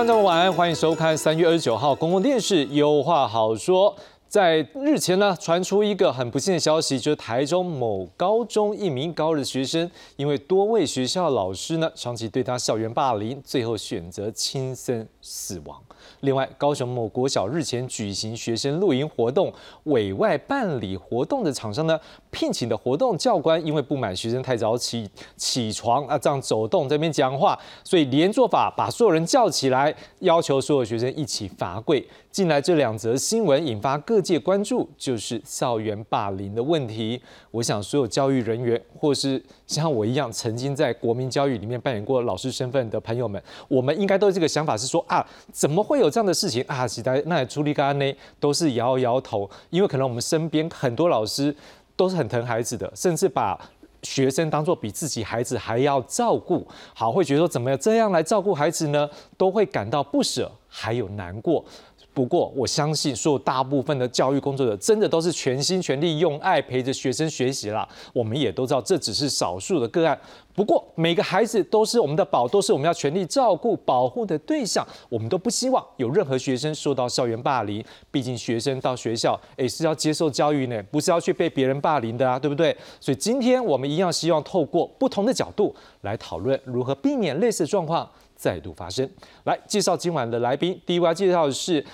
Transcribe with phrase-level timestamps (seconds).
[0.00, 3.94] 观众晚安，欢迎收看三月二十九号公共电视《有话好说》。
[4.26, 15.78] 在日前呢，传出一个很不幸的消息，就是台中某高中一名高二学生，因为多位学校老师呢长期对他校园霸凌，最后选择轻生死亡。
[16.20, 19.52] 另外，高雄某国小日前举行学生露营活动，
[19.84, 21.98] 委外办理活动的厂商呢，
[22.30, 32.06] 聘请的活动教官因为不满学生太早起起床啊，这样走动这边讲话，所以连做法把所有人叫起来，要求所有学生一起罚跪。
[32.30, 37.20] 近来这两则新闻引发各界关注，就是校园霸凌的问题。
[37.50, 39.42] 我想所有教育人员，或是
[39.78, 46.88] 像我一样曾经在国民教育里面扮演过老师身份的朋友们，我们应该都有这个想法，是说啊，怎么会有这样的事情啊？
[46.88, 51.54] 其他那处理干呢，都是摇摇头，因为可能我们身边很多老师
[51.94, 53.56] 都是很疼孩子的，甚至把
[54.02, 59.08] 学生当做比自己孩子还要照顾，好，会觉得说怎么样这样来照顾孩子呢？
[59.36, 61.64] 都会感到不舍，还有难过。
[62.12, 67.88] 不过，我相信所有大部分的教育工作者，真的都是全心全力用爱陪着学生学习啦。
[68.12, 70.18] 我们也都知道，这只是少数的个案。
[70.52, 74.86] 不过，每个孩子都是我们的宝，都是我们要全力照顾、保护的对象。
[75.08, 77.82] 我们都不希望有任何学生受到校园霸凌。
[78.10, 82.76] 毕竟，学生到学校，诶是要接受教育呢，不是要去被别人霸凌的啊，对不对？
[82.98, 88.10] 所以，今天我们一样希望透过不同的角度来讨论如何避免类似状况。
[88.40, 89.06] 再度发生，
[89.44, 90.80] 来介绍今晚的来宾。
[90.86, 91.84] 第一位要介绍的是，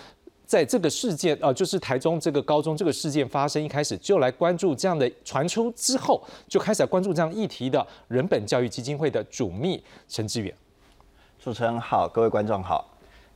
[0.46, 10.54] 在这个事件，呃，就是台中这个高中这个事件发生一开始就来关注这样的传出之后，就开始来关注这样议题的人本教育基金会的主秘陈志远。
[11.40, 12.92] 主持人好，各位观众好。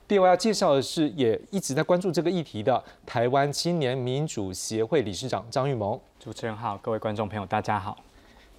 [0.06, 5.98] 第二位要介绍的是，也一直在关注这个议题的台湾青年民主协会理事长张玉萌。
[6.20, 7.96] 主持人好，各位观众朋友大家好。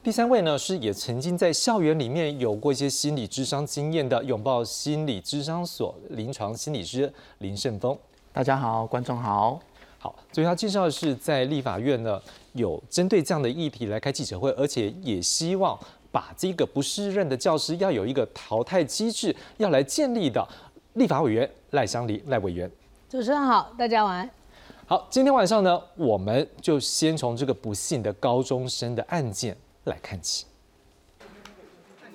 [0.04, 7.96] 第三位呢是也曾经在校园里面有过一些心理智商经验的拥抱心理智商所临床心理师林胜峰。
[8.34, 9.60] 大家好，观众好。
[10.00, 12.20] 好，所以他介绍的是在立法院呢
[12.54, 15.78] 有针对这样的议题来开记者会，而且也希望
[16.12, 20.44] 把这个不适任的教师要有一个淘汰机制要来建立的
[20.94, 22.68] 立法委员赖香梨赖委员。
[23.08, 24.28] 主持人好，大家晚安。
[24.88, 29.56] 好，今天晚上呢，我们就先从这个不幸的高中生的案件。
[29.86, 30.46] 来看起，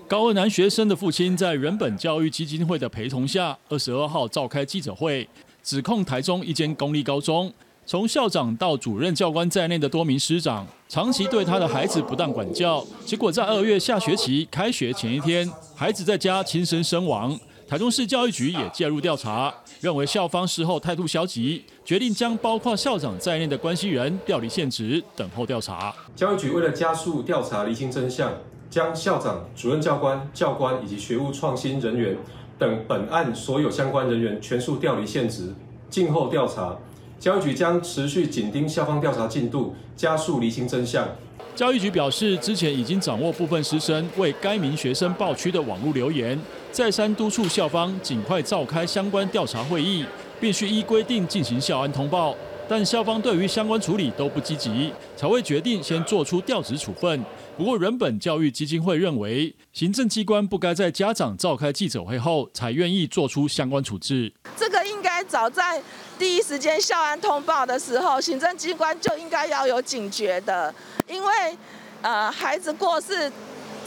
[0.07, 5.29] 高二男学生的父亲在人本教育基金会的陪同下，二十二号召开记者会，
[5.65, 7.53] 指控台中一间公立高中，
[7.85, 17.37] 从校长到主任教官在内的多名师长，长期对他的孩子不当管教，结果在二月下学期开学前一天，孩子在家轻生身亡。
[17.69, 25.95] 台中市教育局也介入调查，认为校方事后态度消极，决定将包括校长在内的关系人调离现职，等候调查。
[26.17, 28.33] 教育局为了加速调查、厘清真相，
[28.69, 32.19] 将校长、主任教官、教官以及学务创新人员
[32.59, 35.55] 等本案所有相关人员全数调离现职，
[35.89, 36.77] 静候调查。
[37.21, 41.07] 教育局将持续紧盯校方调查进度，加速厘清真相。
[41.55, 46.37] 教育局表示，之前已经掌握部分师生为该名学生爆区的网络留言，
[46.73, 50.05] 再三督促校方尽快召开相关调查会议，
[50.41, 52.35] 必须依规定进行校安通报。
[52.69, 57.25] 但校方对于相关处理都不积极，才会决定先做出调职处分。
[57.57, 64.33] 不过，人本教育基金会认为，行政机关不该在家长召开记者会后才愿意做出相关处置。
[64.57, 65.81] 这个应该早在
[66.19, 70.75] 第一时间校安通报的时候，行政机关就应该要有警觉的。
[71.07, 71.57] 因为，
[72.03, 73.31] 呃，孩子过世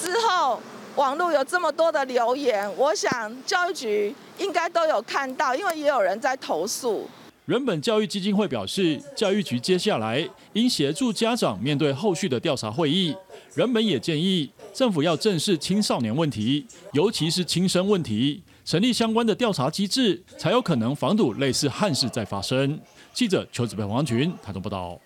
[0.02, 0.62] 之后，
[0.96, 7.08] 网络有这么多的留言，我想教育局应该都有看到，因为也有人在投诉。
[7.46, 13.16] 人本教育基金会表示，教育局接下来应协助家长面对后续的调查会议。
[13.56, 22.80] 人本也建议政府要正视青少年问题，尤其是轻生问题，成立相关的调查机制，才有可能防堵类似憾事再发生。
[23.12, 25.00] 记者邱子培、黄群台中报道。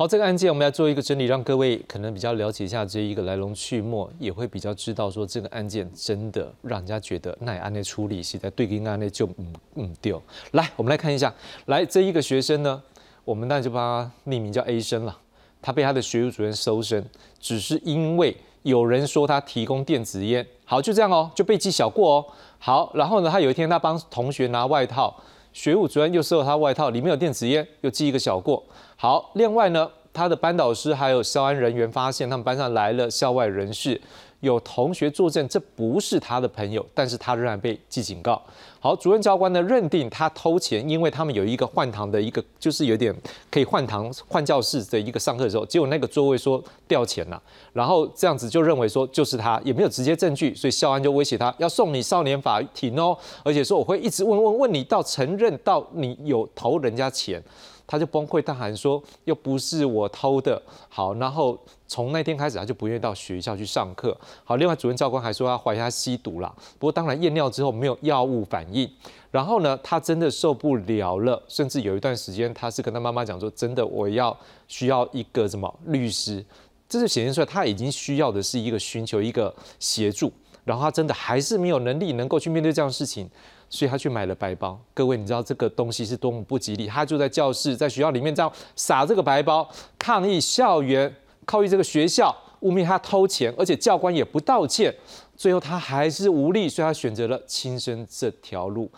[0.00, 10.22] 好，这个案件我们要做一个整理，让各位可能比较了解一下这一个来龙去脉，也会比较知道说这个案件真的让人家觉得那案内处理是在对应案内就嗯嗯丢。
[10.52, 11.30] 来，我们来看一下，
[11.66, 12.82] 来这一个学生呢，
[13.26, 15.14] 我们那就把他匿名叫 A 生了，
[15.60, 17.04] 他被他的学务主任搜身，
[17.38, 22.26] 只是因为有人说他提供电子烟，好就这样哦，就被记小过哦。
[22.58, 25.14] 好，然后呢，他有一天他帮同学拿外套，
[25.52, 28.62] 学务主任又收了他外套，里面有电子烟，又记一个小过。
[28.96, 34.00] 好，另外呢，他的班导师还有校安人员发现，他们班上来了校外人士。
[34.40, 38.42] 有同学作证，这不是他的朋友，但是他仍然被记警告。
[38.82, 43.14] 好，主任教官呢认定他偷钱，因为他们有一个换堂的一个，就是有点
[43.50, 47.40] 可以换堂换教室的一个上课的时候，结果那个座位说掉钱了，
[47.74, 57.42] 然后这样子就认为说就是他，也没有直接证据，所以校安就威胁他要送你少年法庭哦，而且说我会一直问问问你到承认到你有偷人家钱。
[57.86, 64.16] 他就崩溃大喊说：“又不是我偷的。”好，然后从那天开始，他就不愿意到学校去上课。
[64.44, 68.90] 好，另外主任教官还说他怀疑他吸毒了，不过当然验尿之后没有药物反应。
[69.30, 74.36] 然后呢，他真的受不了了，甚至有一段时间，他是跟他妈妈讲说：“真的，我要
[74.66, 76.44] 需要一个什么律师。”
[76.88, 80.32] 这就显现出来，他已经需要的是一个寻求一个协助。
[80.64, 83.28] 然后他真的还是没有能力能够去面对这样的事情。
[83.72, 84.76] 所以他去买了白包。
[84.92, 86.88] 各位，你知道这个东西是多么不吉利？
[86.88, 91.14] 他就在教室，在学校里面这样撒这个白包，抗议校园，
[91.46, 94.92] 抗议这个学校，污蔑他偷钱，而且教官也不道歉。
[95.40, 98.90] 最后他还是无力，所以他选择了轻生这条路。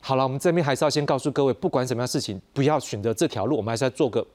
[0.00, 3.56] 好了，我们这边还是要先告诉各位，不管什么样事情，不要选择这条路。
[3.56, 4.26] 我们还是要做个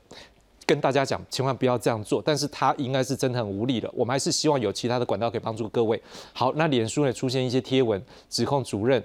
[0.66, 2.22] 跟大家讲，千万不要这样做。
[2.26, 3.92] 但是他应该是真的很无力了。
[3.94, 6.02] 我们还是希望有其他的管道可以帮助各位。
[6.32, 9.04] 好，那脸书呢出现一些贴文，指控主任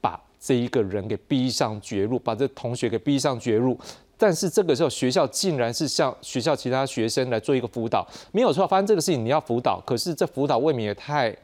[0.00, 0.20] 把。
[0.40, 3.78] 这一个人给逼上绝路，把这同学给逼上绝路，
[4.16, 11.36] 但是这个时候学校竟然是向学校其他学生来做一个辅导，没有错，发生这个事情你要辅导，可是这辅导未免也太。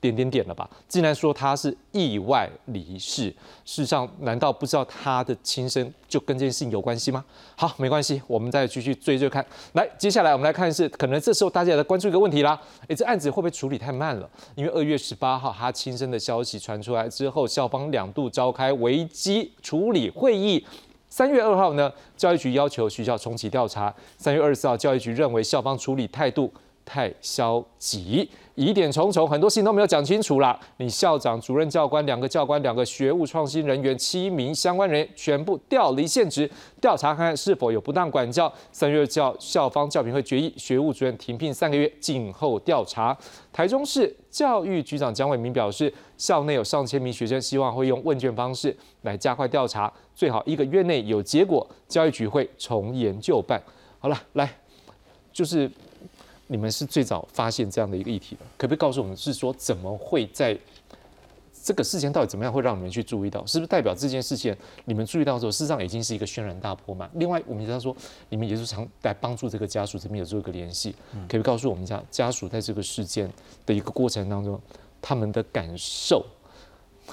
[0.00, 0.68] 点点点了吧？
[0.88, 3.24] 竟然说他是意外离世，
[3.64, 7.24] 事实上难道不知道他的亲生就跟这件事情有关系吗？
[7.54, 9.44] 好，没关系，我们再继续追追看。
[9.74, 12.58] 来，接下来我们来看是，可能这时候大家也在关注一个问题啦。
[12.88, 14.28] 诶，这案子会不会处理太慢了？
[14.54, 20.64] 因为二月十八号他亲生的消息传出来之后，校方两度召开危机处理会议。
[21.10, 23.92] 三月二号呢，教育局要求学校重启调查。
[24.16, 26.50] 三月二十四号，教育局认为校方处理态度。
[26.92, 30.58] 太消极，疑点重重，很多事情都没有讲清楚啦。
[30.78, 36.50] 你校长、主任教官、两个教官、两个学务创新人员、七名相关人员全部调离现职，
[36.80, 38.52] 调查看看是否有不当管教。
[38.72, 43.16] 三月教校方教评会决议，学务主任停聘三个月，静候调查。
[43.52, 53.62] 台中市教育局长蒋伟明表示，校内有上千名学生，希望会用问卷方式来加快调查，最好一个月内有结果，教育局会重研究办。
[54.00, 54.52] 好了，来，
[55.32, 55.70] 就是。
[56.52, 60.58] 你们是最早发现这样的一个议题的，可不可以告诉我们，是说怎么会在
[61.62, 63.46] 这个事件到底怎么样会让你们去注意到？
[63.46, 64.54] 是不是代表这件事情
[64.84, 67.08] 你们注意到之后，事实上已经是一个轩然大波嘛？
[67.14, 67.96] 另外，我们知道说
[68.30, 70.92] 你们也是常来帮助这个家属这边有做一个联系，
[71.28, 73.32] 可以告诉我们家家属在这个事件
[73.64, 74.60] 的一个过程当中，
[75.00, 76.26] 他们的感受，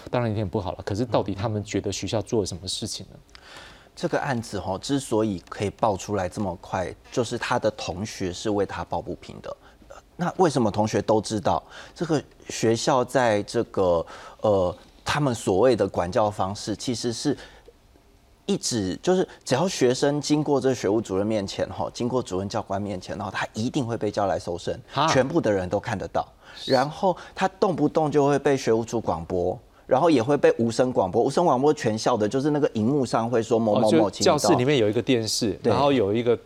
[0.09, 0.83] 当然有点不好了。
[0.83, 3.19] 可是到底他们觉得学校做了什么事情呢？
[3.97, 9.57] 这个案子哈，之所以可以爆出来这么快，就是他的同学是为他抱不平的。
[10.15, 11.61] 那为什么同学都知道
[11.95, 14.05] 这个学校在这个
[14.41, 17.35] 呃，他们所谓的管教方式，其实是
[18.45, 24.79] 一直就是只要学生经过这学务主任面前哈，经过主任教官面前，然后他一定会被叫来搜身，
[25.09, 26.27] 全部的人都看得到。
[26.65, 29.59] 然后他动不动就会被学务处广播。
[29.87, 34.09] 然后也会被无声广播，无声广播全校的，就是那个荧幕上会说某某某。
[34.11, 36.37] 教室里面有一个电视，然后有一个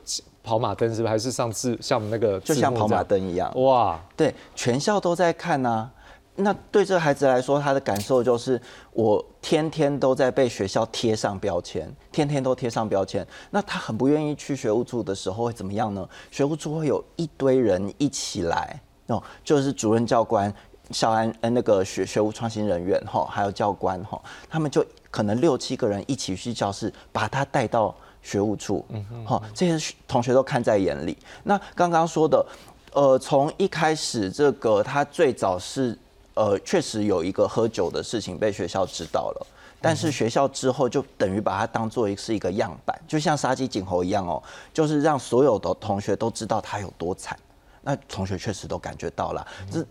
[0.43, 1.09] 跑马灯，是不是？
[1.09, 2.39] 还是上次像那个？
[2.41, 3.51] 就像跑马灯一样。
[3.59, 5.89] 哇，对，全校都在看呐。
[6.35, 8.59] 那对这个孩子来说，他的感受就是，
[8.93, 13.27] 我天天都在被学校贴上标签，天天都贴上标签。
[13.49, 16.07] 那他很不愿意去学务处的时候会怎么样呢？
[16.31, 20.51] 学务处会有一堆人一起来，哦，就是主任教官。
[20.91, 28.85] 校安呃那个学学务创新人员哈，还有教官哈，他们就可能六七个人一起去教室，把他带到学务处，
[29.25, 31.17] 哈，这些同学都看在眼里。
[31.43, 32.45] 那刚刚说的，
[32.93, 35.97] 呃，从一开始这个他最早是
[36.33, 39.47] 呃确实有一个喝酒的事情被学校知道了，
[39.81, 44.41] 但是学校之后就等于把它当做是一个样板，就像杀鸡儆猴一样哦，
[44.73, 47.37] 就是让所有的同学都知道他有多惨。
[47.81, 49.85] 那同学确实都感觉到了，这。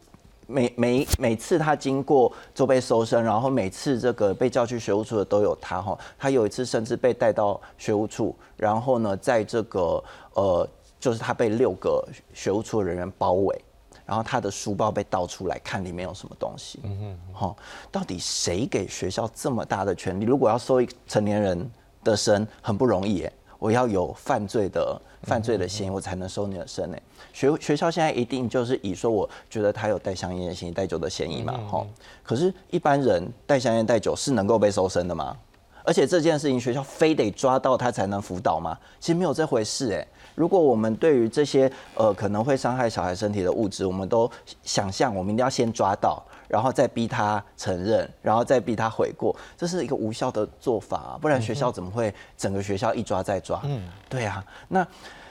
[0.51, 5.97] 每每每次他经过就被搜身，然后每次这个被叫去学务处的都有他哈。
[6.19, 10.03] 他有一次甚至被带到学务处，然后呢，在这个
[10.35, 12.05] 呃，就是他被六个
[12.35, 13.65] 学务处的人员包围，
[14.05, 16.81] 然后他的书包被倒出来看里面有什么东西。
[16.83, 17.57] 嗯哼，哈，
[17.93, 20.25] 到底谁给学校这么大的权利？
[20.25, 21.71] 如果要搜一成年人
[22.03, 23.33] 的身，很不容易耶。
[23.59, 26.97] 我要有犯罪的犯罪的嫌疑，我才能收你的身呢。
[27.33, 31.87] 学学校现在一定就是以说，我觉得他有带香烟的、嫌疑、带酒的嫌疑嘛，哈。
[32.23, 35.37] 可是，一般人带香烟、带酒是能够被搜身的吗？
[35.85, 38.79] 而而且这件事情学校非得抓到他才能辅导吗？
[39.01, 40.07] 其实没有这回事哎。
[40.37, 44.31] 如果我们对于这些呃可能会伤害小孩身体的物质，我们都
[44.63, 53.61] 想象我们一定要先抓到，然后再逼他承认，然后再逼他悔过，这是一个无效的做法，啊不然学校怎么会整个学校一抓再抓？
[53.65, 54.45] 嗯，对啊。
[54.69, 54.87] 那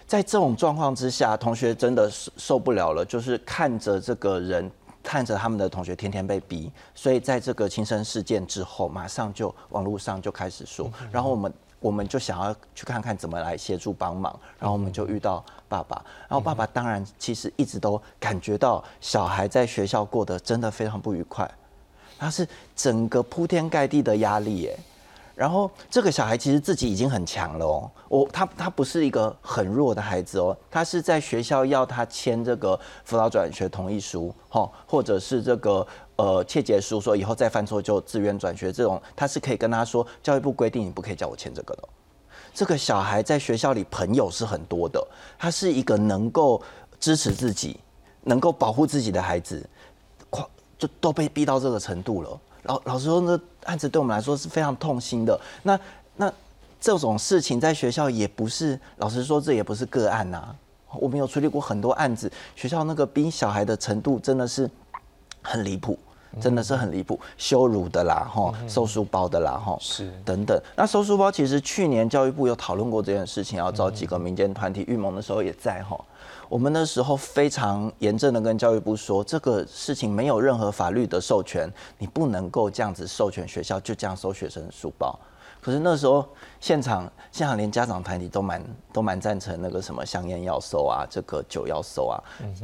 [0.07, 4.71] 在这种状况之下，同学真的受受不了了，就是看着这个人。
[5.01, 21.49] 看着他们的同学天天被逼，所以在这个轻生事件之后，马上就网络上就开始说，然后我们我们就想要去看看怎么来协助帮忙，然后我们就遇到爸爸，然后爸爸当然其实一直都感觉到小孩在学校过得真的非常不愉快，
[22.17, 24.79] 他是整个铺天盖地的压力耶。
[25.39, 41.87] 然后这个小孩其实自己已经很强了哦，我他他不是一个很弱的孩子哦，他是在学校要他签这个辅导转学同意书，哈，或者是这个呃切结书，说以后再犯错就自愿转学这种，他是可以跟他说，教育部规定你不可以叫我签这个的。
[42.53, 45.01] 这个小孩在学校里朋友是很多的，
[45.37, 46.61] 他是一个能够
[46.99, 47.79] 支持自己、
[48.23, 49.65] 能够保护自己的孩子，
[50.77, 52.37] 就都被逼到这个程度了。
[52.63, 55.39] 老老实说，那案子对我们来说是非常痛心的。
[55.63, 55.79] 那
[56.17, 56.31] 那
[56.79, 60.55] 这种事情在学校也不是，老实说，这也不是个案呐。
[60.93, 64.69] 我们有处理过很多案子，学校那个逼小孩的程度真的是
[65.41, 65.97] 很离谱，
[66.41, 70.59] 真的是很离谱，羞辱的啦，哈，收书包的啦，哈，是等等。
[70.75, 75.99] 那收书包，其实去年教育部有讨论过这件事情，要找几个民间团体，预盟的时候也在哈。
[76.49, 85.17] 我们那时候非常严正的跟教育部说，这个事情没有任何法律的授权，你不能够这样子授权学校就这样收学生的书包。
[85.61, 86.27] 可是那时候
[86.59, 92.17] 现场现场连家长团体都蛮都蛮赞成那个什么香烟要收啊，这个酒要收啊，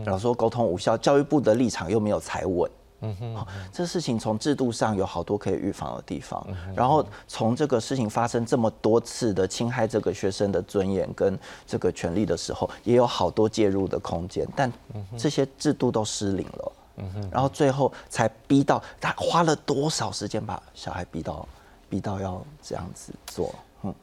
[0.03, 2.69] 然后说沟通无效，教育部的立场又没有踩稳。
[3.05, 6.45] 嗯哼，这事情从制度上有好多可以预防的地方，
[6.75, 14.71] 然后从这个事情发生这么多次的侵害这个学生的尊严跟这个权利的时候，也有好多介入的空间，但
[15.17, 16.71] 这些制度都失灵了。
[16.97, 21.47] 嗯哼，然后最后才逼到他花了多少时间把小孩逼到
[21.89, 23.53] 逼到要这样子做。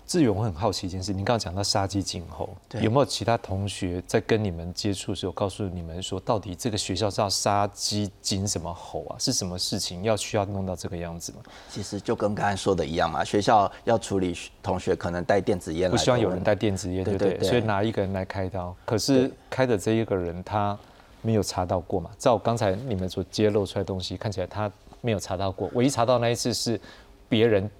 [0.06, 2.48] 志远，我很好奇一件事，您刚刚讲到杀鸡儆猴，
[2.80, 9.16] 有没有其他同学在跟你们接触的时候，告诉你们说，到底这个学校是要杀鸡儆什么猴啊？
[9.18, 11.38] 是什么事情要需要弄到这个样子吗？
[11.68, 17.40] 其实就跟刚才说的一样嘛，学校要处理同学可能带电子烟，不希望有人带电子烟，对不对？
[17.42, 20.78] 所以拿一个人来开刀，可是开的这一个人他
[21.22, 22.10] 没有查到过嘛？
[22.18, 24.70] 照刚才你们所揭露出来的东西，看起来他
[25.00, 26.80] 没有查到过，唯一查到那一次是
[27.28, 27.70] 别人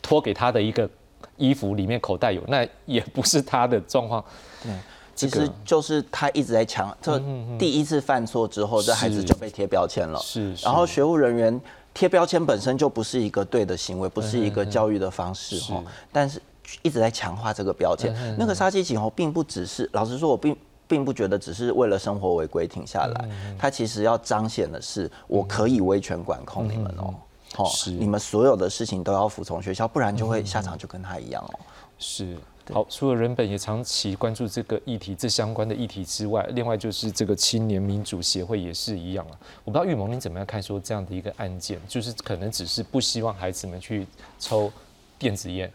[0.00, 0.88] 托给他的一个。
[1.36, 4.24] 衣服里面口袋有，那也不是他的状况。
[4.62, 4.72] 对，
[5.14, 6.96] 其实就是他一直在强。
[7.00, 7.18] 这
[7.58, 10.18] 第一次犯错之后，这孩子就被贴标签了。
[10.20, 10.54] 是。
[10.62, 11.60] 然后学务人员
[11.92, 15.82] 贴标签本身就不是一个对的行为，不是一个教育的方式哈。
[16.12, 16.40] 但是
[16.82, 18.14] 一直在强化这个标签。
[18.38, 23.28] 那个杀鸡儆猴，并不只是，老实说，我并并不觉得只是为了生活违规停下来。
[23.58, 27.14] 他其实要彰显的是，我可以威权管控你们哦。
[27.56, 31.58] 哦，是你们所有的事情都要服从学校，不然就会下场就跟他一样哦。
[31.98, 32.36] 是，
[32.72, 39.38] 好，除了人本也长期关注这个议题，这相关的议题之外，另外就是这个青年民主协会也是一样啊。
[39.64, 44.06] 我不知道玉萌你怎么样看说这样的一个案件，就是可能只是不希望孩子们去
[44.38, 44.72] 抽
[45.18, 45.70] 电子烟，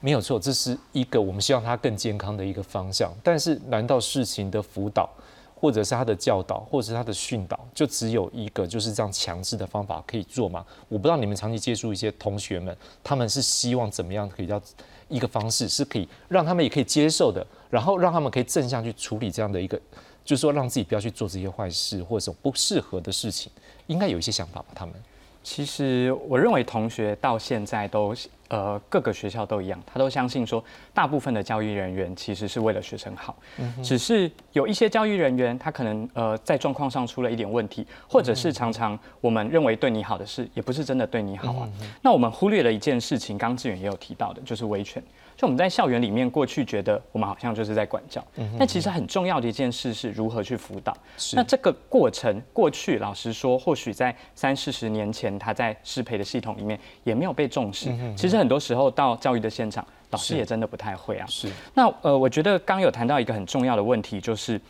[0.00, 3.12] 没有错，这是一个我们希望他更健康的一个方向。
[3.22, 5.08] 但是难道事情的辅导？
[5.60, 10.64] 或者是他的教导，或者是他的训导，就只有一个就是这样强制的方法可以做吗？
[10.88, 12.74] 我不知道你们长期接触一些同学们，
[13.04, 14.58] 他们是希望怎么样可以叫
[15.08, 19.78] 一个方式是可以让他们也可以接受的，然后让他们可以正向去处理这样的一个，
[20.24, 23.52] 就是说让自己不要去做这些坏事或者不适合的事情，
[23.86, 24.68] 应该有一些想法吧？
[24.74, 24.94] 他们
[25.42, 28.14] 其实我认为同学到现在都。
[28.50, 30.60] 呃，各个学校都一样，他都相信说，
[30.92, 33.36] 大部分的教育人员其实是为了学生好，
[33.80, 41.68] 只是有一些教育人员，他可能呃在状况上出了一点问题，或者是常常我们认为对你好的事，也不是真的对你好啊。
[42.02, 45.00] 那我们忽略了一件事情，刚志远也有提到的，就是维权。
[45.40, 48.22] 就我们在校园里面过去觉得我们好像就是在管教，
[48.58, 50.94] 但其实很重要的一件事是如何去辅导。
[51.32, 57.88] 那这个过程过去，老实说，或许在三四十年前，他在适配的系统里面也没有被重视。
[58.14, 61.26] 其实很多时候到教育的现场，老师也真的不太会啊。
[61.26, 61.50] 是。
[61.72, 64.60] 那呃，我觉得刚有谈到一个很重要的问题，就是。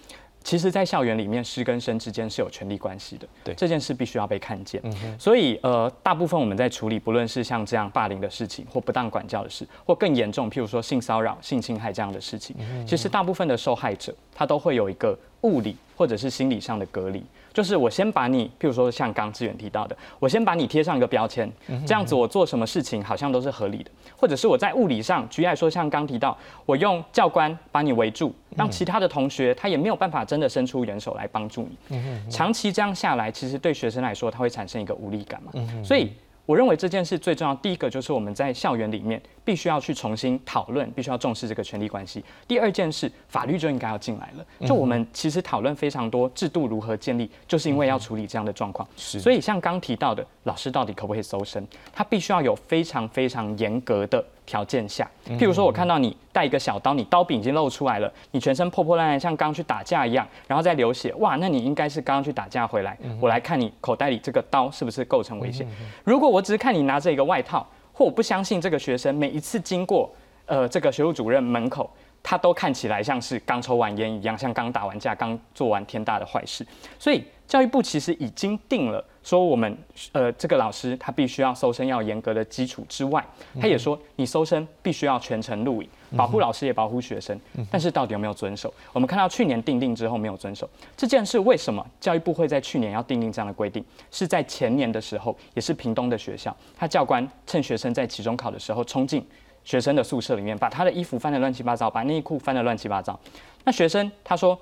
[0.42, 3.28] 其实，在校园里面，师跟生之间是有权利关系的。
[3.44, 4.80] 对，这件事必须要被看见。
[4.84, 12.56] 嗯所以，呃，大部分我们在处理，不论是像这样霸凌的事情，或不当管教的事，或更严重，譬如说性骚扰、性侵害这样的事情，
[12.86, 17.22] 其实大部分的受害者，他都会有一个物理或者是心理上的隔离。
[17.52, 21.50] 就是我先把你，譬如说像刚志远提到的，我先把你贴上一个标签，
[21.86, 32.30] 这样子我做什么事情好像都是合理的，或者是我在物理上，举例来说，像刚提到，我用教官把你围住，让其他的同学他也没有办法真的伸出援手来帮助你。
[32.30, 35.52] 长期这样下来，其实对学生来说，他会产生一个无力感嘛。
[35.84, 36.12] 所以
[36.50, 39.22] 我认为这件事最重要，第一个就是我们在校园里面。
[39.42, 42.22] 必须要去重新讨论，必须要重视这个权利关系。
[42.46, 44.46] 第二件事，法律就应该要进来了。
[44.64, 48.88] 就我们其实讨论非常多制度如何建立，就是因为要处理这样的状况。
[48.94, 51.66] 所以像刚提到的，老师到底可不可以搜身？
[51.92, 55.08] 他必须要有非常非常严格的条件下。
[55.38, 62.98] 譬如说，我看到你带一个小刀，你刀柄已经露出来了，你全身破破烂烂，像刚去打架一样，然后再流血，哇，那你应该是刚刚去打架回来。
[63.20, 65.64] 我来看你口袋里这个刀是不是构成危险？
[66.02, 67.64] 如果我只是看你拿着一个外套。
[67.92, 70.10] 或我不相信这个学生每一次经过
[70.46, 71.90] 呃这个学务主任门口，
[72.22, 76.66] 他都看起来像是刚抽完烟一样，像刚打完架、刚做完天大的坏事。
[76.98, 79.76] 所以教育部其实已经定了，说我们
[80.12, 83.24] 呃这个老师他必须要搜身要严格的基础之外，
[83.60, 85.88] 他也说你搜身必须要全程录影。
[86.16, 87.38] 保护老师也保护学生，
[87.70, 88.72] 但是到底有没有遵守？
[88.92, 93.84] 我们看到去年定定之后没有遵守这件事，为什么教育部会在去年要定定这样的规定？
[94.10, 99.24] 是在前年的时候，也是屏东的学校，他教官趁学生在期中考的时候冲进
[99.62, 103.16] 学生的宿舍里面，把他的衣服翻得乱七八糟，把内裤翻得乱七八糟。
[103.62, 104.58] 那学生他说：“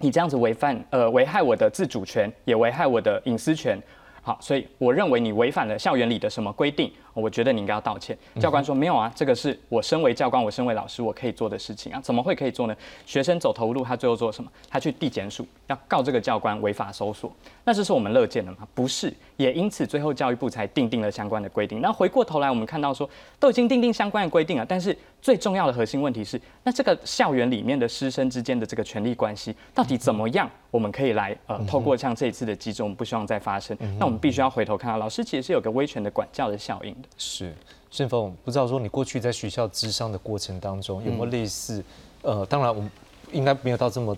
[0.00, 3.78] 你这样子违反呃危害我的自主权，也危害我的隐私权。”
[4.20, 6.92] 好，所以我认为你违反了校园里的什么规定？
[7.20, 8.16] 我觉得你应该要道歉。
[8.40, 12.76] 教官说没有啊，这个是我身为教官，我身为老师，我可以做的事情啊，怎么会可以做呢？
[13.04, 14.50] 学生走投无路，他最后做什么？
[14.68, 17.32] 他去递检署，要告这个教官违法搜索。
[17.64, 18.58] 那这是我们乐见的吗？
[18.74, 21.80] 不是，也因此最后教育部才定定了相关的规定。
[21.80, 23.08] 那回过头来，我们看到说
[23.38, 30.48] 都已经定定相关的规定了，但是最重要的核心问题是，那这个校园里面的师生之间的这个权力关系到底怎么样？
[30.70, 33.76] 我们可以来呃，透过像这一次的机制，我们不希望再发生。
[33.98, 37.07] 那我们必须要回头看到，老师其实是有个威权的管教的效应的。
[37.16, 37.54] 是，
[37.90, 41.82] 顺丰不知道说你过去在学校智商的过程当中有没有类似，
[42.22, 42.90] 呃，当然我们
[43.32, 44.16] 应该没有到这么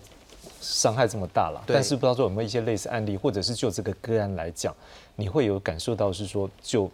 [0.60, 4.74] 伤害这么大了，但是不知道说有没有一些类似案例，或者是就这个个案来讲，
[5.16, 6.90] 你会有感受到是说，就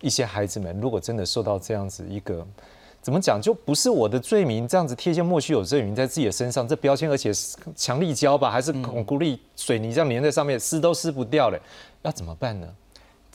[0.00, 2.44] 一些孩子们如果真的受到这样子一个
[3.00, 7.30] 怎么讲，就不是我的罪名，这样子贴一些莫须有罪名在自己的身上，这标签而且
[7.76, 11.60] 强力胶吧，还是巩固力水泥这样粘在上面，撕都撕不掉了，
[12.02, 12.66] 要怎么办呢？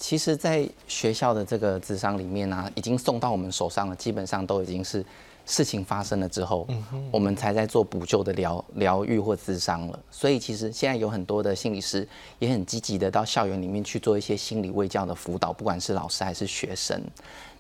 [0.01, 5.05] 其实，在学校的这个智商里面呢，已经送到我们手上了，基本上都已经是
[5.45, 6.65] 事情发生了之后，
[7.11, 9.99] 我们才在做补救的疗疗愈或智商了。
[10.09, 12.07] 所以，其实现在有很多的心理师
[12.39, 16.99] 也很积极的到校园里面去做一些心理卫教的辅导，不管是老师还是学生。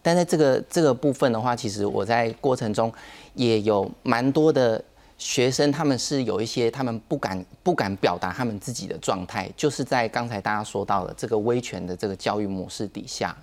[0.01, 2.89] 但在这个这个部分的话，其实我在过程中
[3.33, 4.81] 也有蛮多的。
[5.19, 13.37] 学生他们是有一些他们不敢不敢表达他们自己的状态，就是在刚才大家说到的这个威权的这个教育模式底下，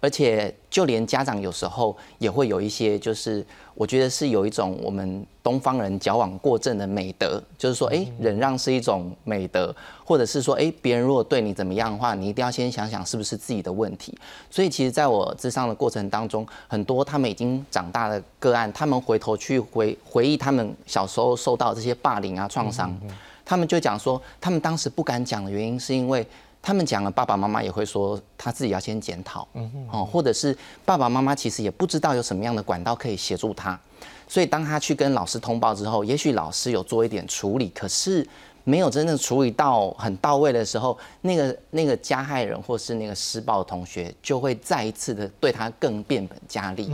[0.00, 3.44] 而且就连家长有时候也会有一些就是。
[3.74, 14.14] 我觉得是有一种我们东方人矫枉过正的美德，就是说，哎，忍让是一种美德，或者是说，哎，别人如果对你怎么样的话，你一定要先想想是不是自己的问题。
[14.50, 22.94] 所以，其实在我智商的过程当中，很多他们已经长大的个案，他们回头去回回忆他们小时候受到这些霸凌啊创伤，
[23.42, 26.26] 他们就讲说，他们当时不敢讲的原因，是因为
[26.60, 29.48] 他们讲了，爸爸妈妈也会说他自己要先检讨，
[29.90, 33.80] 哦，或者是爸爸妈妈其实也不知道有什么样的管道可以协助他。
[34.28, 38.26] 所以，当他去跟老师通报之后，也许老师有做一点处理，可是。
[38.64, 46.90] 没有真正处理到很到位的时候，那个那个加害人或是那个施暴同学就会再一次的对他更变本加厉。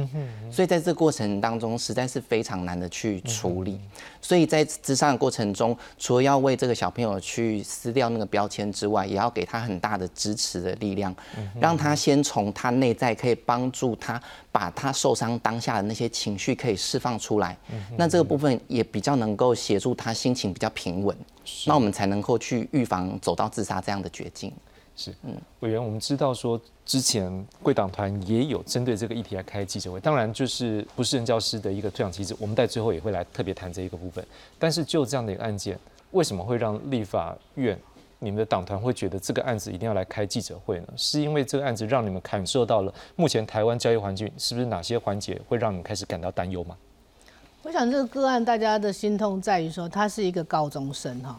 [0.53, 3.81] 所以在这过程当中，实在是非常难的去处理。
[4.21, 11.13] 所以在智商的过程中，除了要为这个小朋友去撕掉那个标签之外，也要给他很大的支持的力量，
[11.61, 14.23] 让他先从他内在可以帮助他
[14.55, 17.59] 把他受伤当下的那些情绪可以释放出来。
[17.99, 21.17] 那这个部分也比较能够协助他心情比较平稳。
[21.67, 24.53] 那我们才能够去预防走到自杀这样的绝境。
[24.95, 34.25] 是，嗯，委员，我们知道说之前贵党团也有针对这个议题来开记者会，当然就是不是任教师的一个退场机制，我们在最后也会来特别谈这一个部分。
[34.57, 35.77] 但是就这样的一个案件，
[36.13, 37.77] 为什么会让立法院
[38.19, 40.89] 你们的党团会觉得这个案子一定要来开记者会呢？
[40.97, 46.77] 是因为这个案子让你们感受到了目前台湾教育环境是不是哪些环节会让你们开始感到担忧吗？
[47.63, 51.35] 我想这个个案，大家的心痛在于说，他是一个高中生哈。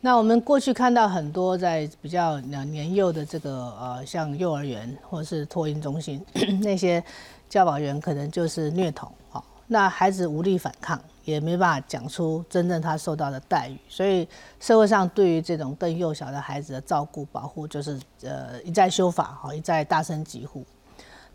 [0.00, 6.24] 那我们过去看到很多在比较两年幼的这个呃，像幼儿园或是托婴中心
[6.62, 7.02] 那些
[7.48, 9.42] 教保员，可能就是虐童哈。
[9.66, 14.26] 那孩子无力反抗，也没办法讲出真正他受到的待遇，所以
[14.58, 20.64] 社会上对于这种更幼小的孩子的照顾保护，就是呃一再修法哈，一再大声疾呼。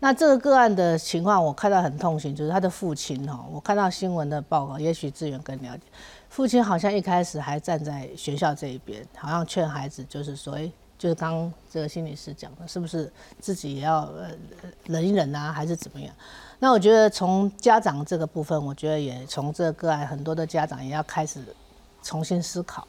[0.00, 5.84] 那这个个案的情况，我看到很痛心，就是他的父亲哈，我看到新闻的报告，也许志远更了解，
[6.28, 14.28] 父亲好像一开始还站在学校这一边，好像劝孩子，就是说，哎，就是刚这个心理师讲的，是不是自己也要呃
[14.86, 16.12] 忍一忍啊，还是怎么样？
[16.64, 21.38] 那我觉得从家长这个部分，我觉得也从这个个案，很多的家长也要开始
[22.02, 22.88] 重新思考。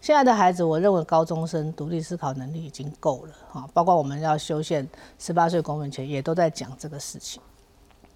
[0.00, 4.84] 现在的孩子，我认为高中生独立思考能力已经够了哈，包括我们要修宪
[5.20, 7.40] 十八岁公民权，也都在讲这个事情。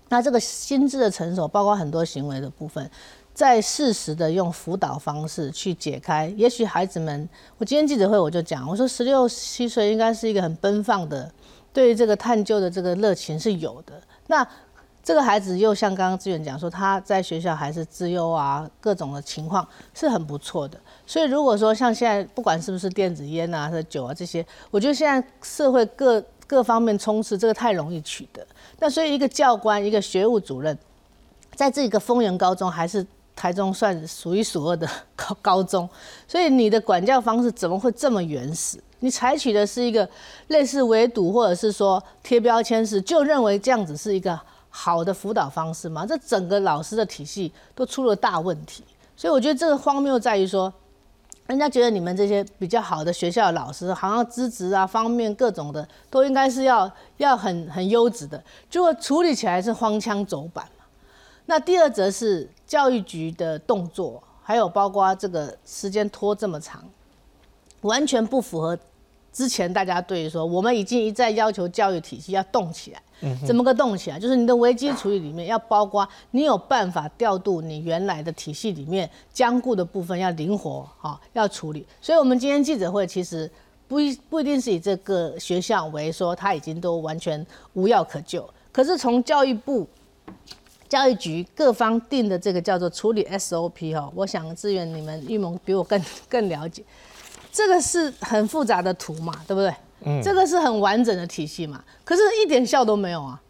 [0.09, 2.91] 那这个心智的成熟，包括很多行为的部分，
[3.33, 6.27] 在适时的用辅导方式去解开。
[6.37, 11.31] 也许孩子们，我今天记者会我就讲，我说十六七岁应该是一个很奔放的，
[11.73, 14.03] 对于这个探究的这个热情是有的。
[14.29, 14.45] 那
[15.07, 19.65] 这个孩子又像刚刚志远讲说，他在学校还是自优啊，各种的情况
[19.95, 20.77] 是很不错的。
[21.07, 28.45] 所以如果说像现在不管是不是电子烟啊、或酒啊这些，我觉得现在社会各各方面充斥，这个太容易取得。
[28.81, 30.77] 那所以一个教官、一个学务主任，
[31.55, 35.89] 在这个丰原高中还是台中算数一数二的高高中，
[36.27, 38.83] 所以你的管教方式怎么会这么原始？
[38.99, 40.09] 你采取的是一个
[40.49, 44.37] 类似围堵或者是说贴标签式，就认为这样子是一个。
[44.79, 48.85] 好的辅导方式嘛，这整个老师的体系都出了大问题，
[49.17, 50.71] 所以我觉得这个荒谬在于说，
[51.47, 60.85] 人家觉得你们这些比较好的学校的老师，好像资质啊方面各种的都应该是要要很很优质的，结果处理起来是荒腔走板嘛。
[61.47, 66.85] 那第二则是教育局的动作，还有包括这个时间拖这么长，
[67.81, 68.79] 完全不符合。
[69.37, 74.19] 之前大家对于说，我们已经一再要求教育体系要动起来，怎么个动起来？
[74.19, 81.87] 就是你的危机处理里面要包括你有办法调度你原来的体系里面僵固的部分，要灵活哈，要处理。
[82.01, 83.51] 所以，我们今天记者会其实
[83.87, 89.87] 不一不一定是以这个学校为说他已经都完全无药可救，可是从教育部、
[90.89, 96.83] 教育局各方定的这个叫做处理 SOP 哈，我想志愿你们玉盟比我更更了解。
[97.57, 99.75] 这个是很复杂的图嘛，对不对？
[100.05, 103.41] 嗯，这个是很完整的体系嘛，可是一点效都没有啊，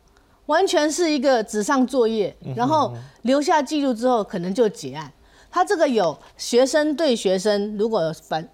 [0.47, 5.13] 完全是一个纸上作业，然后留下记录之后可能就结案。
[5.51, 8.49] 他这个有学生对学生，如果反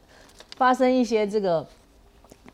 [0.57, 1.67] 发生一些这个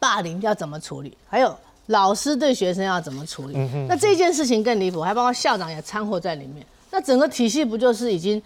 [0.01, 1.17] 霸凌要怎么处理？
[1.29, 1.57] 还有
[1.87, 3.57] 老师对学生要怎么处理？
[3.89, 6.67] 那这件事情更离谱，还包括校长也掺和在里面。
[6.91, 8.43] 那整个体系不就是已经？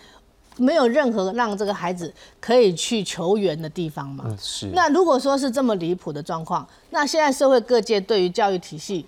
[0.56, 4.24] 没有任何让这个孩子可以去求援的地方嘛？
[4.40, 4.66] 是。
[4.74, 9.06] 那如果说是这么离谱的状况，那现在社会各界对于教育体系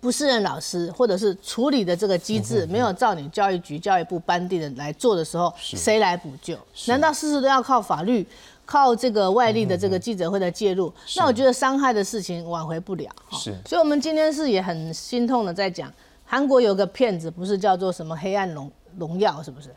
[0.00, 6.58] 不适任老师，或者是处理的这个机制没有照你教育局、教育部颁定的来做的时候，谁来补救？
[6.86, 8.26] 难道事事都要靠法律、
[8.66, 10.92] 靠这个外力的这个记者会的介入？
[11.16, 13.08] 那我觉得伤害的事情挽回不了。
[13.30, 13.56] 是。
[13.64, 15.92] 所以，我们今天是也很心痛的在讲，
[16.24, 19.68] 韩国有个骗子，不是叫做什么黑暗荣荣耀，是不是？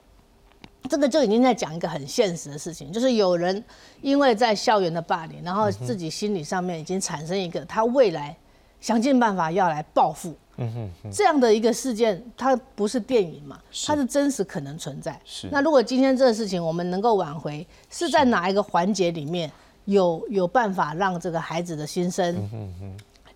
[0.89, 3.63] 这个就已经在讲一个很现实的事情，就是有人
[4.01, 8.35] 因为在校园的霸凌，然后自己心理上面已经产生一个他未来
[8.79, 15.19] 想尽办法要来报复，嗯哼，这样的一个事件，它不是电影嘛，它是真实可能存在。
[15.25, 15.47] 是。
[15.51, 19.51] 那如果今天这个事情我们能够挽回，是在哪一个环节里面
[19.85, 22.35] 有有办法让这个孩子的心声？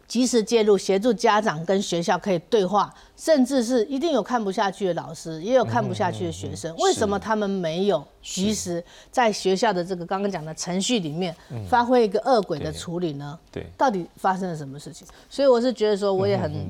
[0.09, 6.75] 及时介入，协助家长跟学校可以对话，甚至是一定有看不下去的老师，也有看不下去的学生。
[6.77, 11.33] 为什么他们没有及时在学校的这个刚刚讲的程序里面
[11.69, 13.39] 发挥一个恶鬼的处理呢？
[13.51, 15.07] 对，到底发生了什么事情？
[15.29, 16.67] 所以我是觉得说，我也很。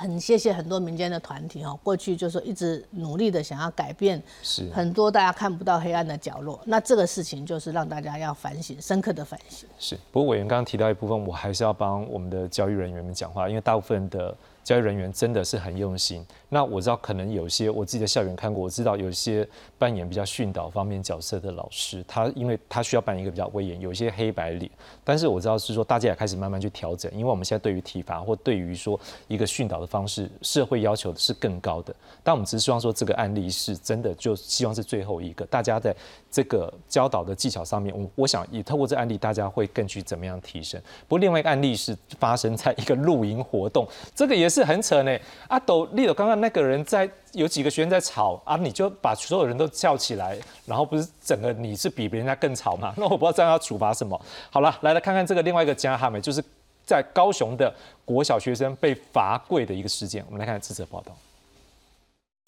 [0.00, 6.58] 很谢谢很多民间的团体哈，过去就是一直努力的想要改变，是很多大家看不到黑暗的角落。
[6.64, 9.68] 那这个事情就是让大家要反省，深刻的反省。
[9.78, 14.34] 是，不过委员刚刚提到一部分，我还是要帮我们的教育人员们讲话，因为大部分的。
[14.62, 16.24] 教育人员真的是很用心。
[16.52, 24.68] 那我知道，可能有些我自己的校园看过，我知道有些扮演比较训导方面角色的老师，他因为他需要扮演一个比较威严，有一些黑白脸。
[25.04, 31.94] 但是我知道是说，大家也开始慢慢去调整，因为我们现在对于体罚或对于说一个训导的方式，社会要求的是更高的。
[32.22, 35.46] 但我们只是希望说，这个案例是真的，就希望是最后一个。
[35.46, 35.94] 大家在
[36.30, 40.80] 这个教导的技巧上面，我我想也透过这案例，大家会更去怎么样提升。
[41.06, 43.86] 不过另外一个案例是发生在一个露营活动，
[44.16, 45.16] 这个也是很扯呢。
[45.46, 52.92] 阿斗，丽斗，刚刚那个人在有几个学生在吵啊，你就把所有人都叫起来，然后不是整个你是比别人家更吵嘛？
[52.98, 54.20] 那我不知道这样要处罚什么。
[54.50, 56.42] 好了，来来看看这个另外一个加哈美，就是
[56.84, 57.72] 在高雄的
[58.04, 60.24] 国小学生被罚跪的一个事件。
[60.26, 61.16] 我们来看这则报道。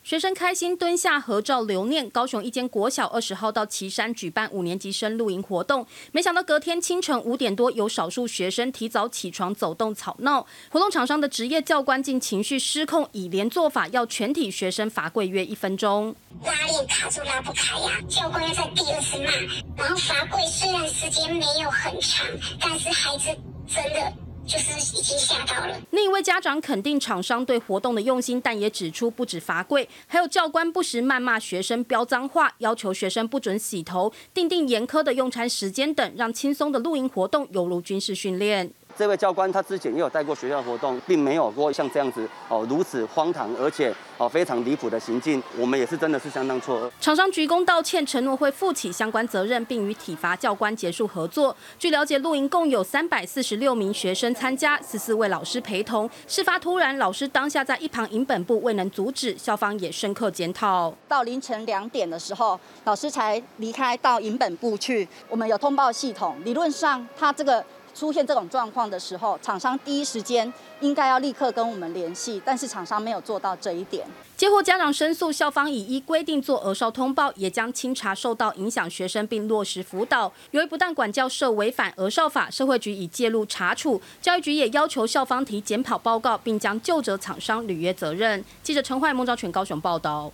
[0.02, 2.10] 学生开心蹲下合照留念。
[2.10, 10.44] 高雄一间国小二十号到旗山举办五年级生露营活动，没想到隔天清晨五点多，有少数学生提早起床走动吵闹。
[10.70, 16.14] 活动场上的职业教官竟情绪失控，以连做法要全体学生罚跪约一分钟。
[16.44, 19.30] 拉链卡住拉不开呀，教官要在第二次骂，
[19.76, 20.44] 然后罚跪。
[20.46, 22.26] 虽然时间没有很长，
[22.60, 23.28] 但是孩子
[23.68, 24.12] 真的。
[24.46, 25.80] 就是已经吓到了。
[25.90, 38.70] 另一位家长肯定厂商对活动的用心，但也指出不止罚跪，还有教官不时谩骂学生、飙脏话，要求学生不准洗头，定定严苛的用餐时间等，让轻松的露营活动犹如军事训练。
[38.96, 45.42] 这位教官他之前也有带过学校活动，并没有过像这样子哦如此荒唐，而且哦非常离谱的行径。
[45.58, 46.90] 我们也是真的是相当错愕。
[47.00, 51.56] 厂商鞠躬道歉，承诺会负起相关责任，并与体罚教官结束合作。
[51.78, 56.08] 据了解，露营共有三百四十六名学生参加，十四位老师陪同。
[56.26, 60.92] 事发突然，老师当下在一旁营本部未能阻止，校方也深刻检讨。
[61.08, 65.08] 到凌晨两点的时候，老师才离开到营本部去。
[65.28, 67.64] 我们有通报系统，理论上他这个。
[67.94, 74.06] 出现这种状况的时候，厂商第一时间应该要立刻跟我们联系，但是厂商没有做到这一点。
[74.36, 80.32] 接获家长申诉，校方已依规定做额少通报，也将清查受到影响学生，并落实辅导。
[80.50, 88.44] 由于不但管教社违反额少法，社会局已介入查处，教育局也要求校方提检讨报告，并将就责厂商履约责任。
[88.62, 90.32] 记者陈焕、孟昭全高雄报道。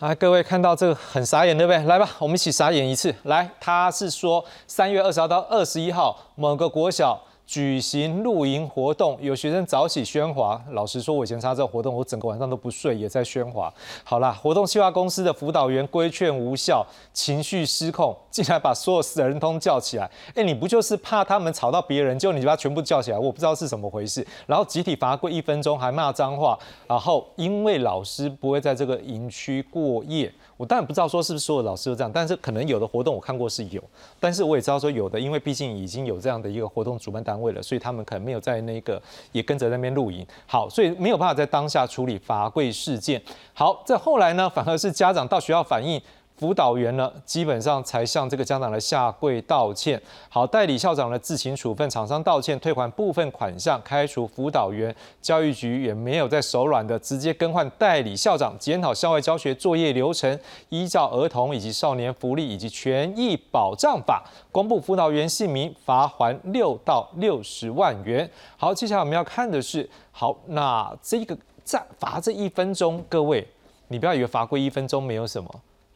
[0.00, 1.78] 啊，各位看到这个很傻眼，对不对？
[1.84, 3.14] 来吧，我们一起傻眼一次。
[3.24, 7.22] 来，他是说三月二十号到二十一号，某个国小。
[7.50, 10.62] 举行露营活动，有学生早起喧哗。
[10.70, 13.74] 老实说，我以前参加这个活动，我整个晚上都不睡，也在喧哗。
[14.04, 20.08] 好啦，活动计划公司的辅导员规劝无效，情绪失控，竟然把所有死人通叫起来。
[20.36, 23.18] 哎，你不就是怕他们吵到别人，就你就把全部叫起来？
[23.18, 24.24] 我不知道是怎么回事。
[24.46, 26.56] 然后集体罚跪一分钟，还骂脏话。
[26.86, 30.32] 然后因为老师不会在这个营区过夜。
[30.60, 33.82] 我当然不知道说是不是所有老师都这样，但是可能有的活动我看过是有，
[34.20, 39.00] 但是我也知道说有的，因为毕竟已经有这样的一个活动主办单位了，所以他们可能没有在那个
[39.32, 43.22] 也跟着那边露营，好，所以没有办法在当下处理罚跪事件。
[43.54, 45.98] 好，在后来呢，反而是家长到学校反映。
[46.40, 50.00] 辅导员呢，基本上才向这个家长来下跪道歉。
[50.30, 54.96] 好，代理校长呢自行处分，厂商道歉，退还部分款项，开除辅导员。
[55.20, 68.26] 教育局也没有在手软的，直接更换代理校长，检讨校外教学作业流程，依照儿童以及少年福利以及权益保障法公布辅导员姓名，罚还六到六十万元。
[68.56, 73.46] 好，接下来我们要看的是，好，那这个在罚这一分钟，各位，
[73.88, 75.50] 你不要以为罚跪一分钟没有什么。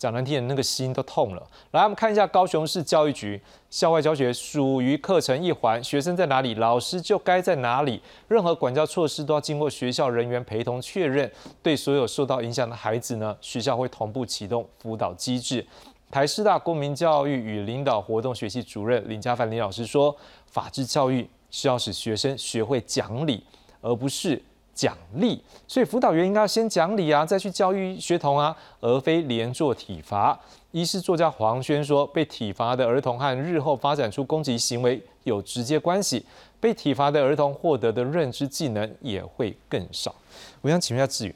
[0.04, 1.42] 讲难听点，那个心都痛了。
[1.70, 3.40] 来，我们看一下高雄市教育局
[3.70, 8.02] 校外教学属于课程一环，学生在哪里，老师就该在哪里。
[8.28, 11.30] 任何管教措施都要经过学校人员陪同确认。
[11.62, 15.66] 对所有受到影响的孩子呢，学校会同步启动辅导机制。
[16.10, 20.14] 台师大公民教育与领导活动学系主任林家凡林老师说
[20.46, 23.42] ：“法治教育是要使学生学会讲理，
[23.80, 24.42] 而不是。”
[24.74, 30.38] 奖励，所以辅导员应该要先讲理啊，再去教育学童啊，而非连坐体罚。
[30.72, 36.26] 医师作家黄轩说，被体罚的儿童和日后发展出攻击行为有直接关系，
[36.58, 40.12] 被体罚的儿童获得的认知技能也会更少。
[40.60, 41.34] 我想请问一下志远，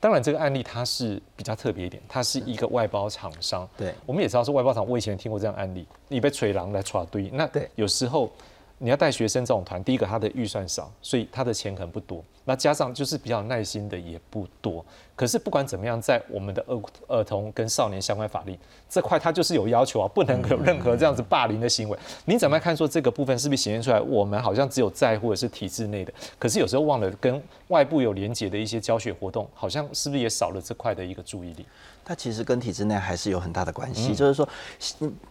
[0.00, 3.68] 当然这个案例它是比较特别一点，它是一个外包厂商。
[3.76, 8.30] 对，我们也知道是外包厂，我以前听过这样案例，你被锤狼来抓堆，那对有时候。
[8.80, 12.22] 你要带学生这种团，第一个他的预算少，所以他的钱可能不多。
[12.48, 14.82] 那加上就是比较耐心的也不多。
[15.14, 18.58] 可是不管怎么样，在我们的儿儿童跟少年相关法律
[18.88, 21.98] 这块，它就是有要求啊，不能有任何这样子霸凌的行为。
[22.24, 24.00] 你怎么看说这个部分是不是显现出来？
[24.00, 31.66] 我们好像只有在乎的是体制内的，可是有时候忘了跟外部有连结的一些教学活动，好像是不是也少了这块的一个注意力？
[32.04, 34.14] 它其实跟体制内还是有很大的关系。
[34.14, 34.48] 就是说，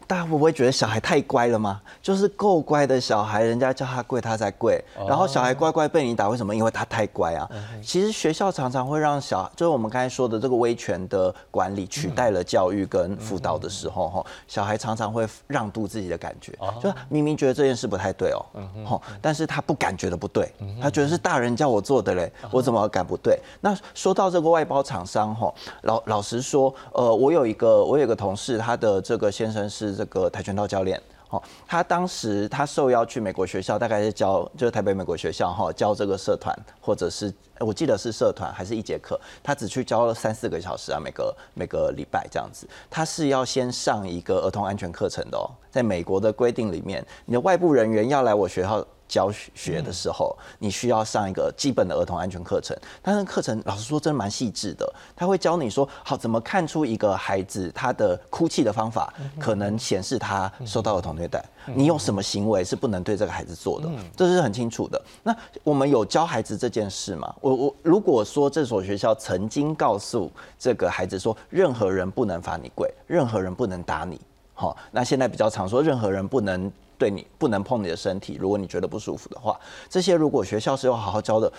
[0.06, 1.82] 大家会不会觉得小孩太乖了吗？
[2.04, 4.80] 就是够乖的小孩，人家叫他跪，他才跪。
[5.08, 6.56] 然后小孩乖乖被你打，为什么？
[6.56, 7.50] 因为他太乖啊。
[7.82, 18.46] 其实学校常常会让小，就是我们刚才说的这个威权的管理取代了教育跟辅导的时候，哈，小孩常常会让渡自己的感觉，就明明觉得这件事不太对哦，
[18.86, 23.40] 哈，但是他不敢觉得不对，他觉得是大人叫我做的嘞，我怎么敢不对？
[23.62, 31.02] 那说到这个外包厂商，哈，老老实说，呃，我有一个我有一个同事，他的这个先生是这个跆拳道教练。
[31.30, 42.68] 哦，他当时他受邀去美国学校，大概是教就是台北美国学校哈，教这个社团，或者是我记得是社团还是一节课，他只去教了三四个小时啊，每个每个礼拜这样子。
[42.90, 52.76] 他是要先上一个儿童安全课程的哦，在美国的规定里面，你的外部人员要来我学校教学的时候，你需要上一个基本的儿童安全课程。
[53.02, 61.44] 但是课程老实说真的蛮细致的，他会教你说，好怎么看出一个孩子他的哭泣的方法可能显示他受到儿童虐待，
[61.74, 65.02] 你用什么行为是不能对这个孩子做的，这是很清楚的。
[65.24, 67.34] 那我们有教孩子这件事吗？
[67.42, 74.20] 我我如果说这所学校曾经告诉这个孩子说，任何人不能罚你跪，任何人不能打你，
[74.58, 76.70] 好，那现在比较常说，任何人不能。
[77.00, 79.56] 对你不能碰你的身体，如果你觉得不舒服的话，
[79.88, 81.54] 这些如果学校是有好好教的，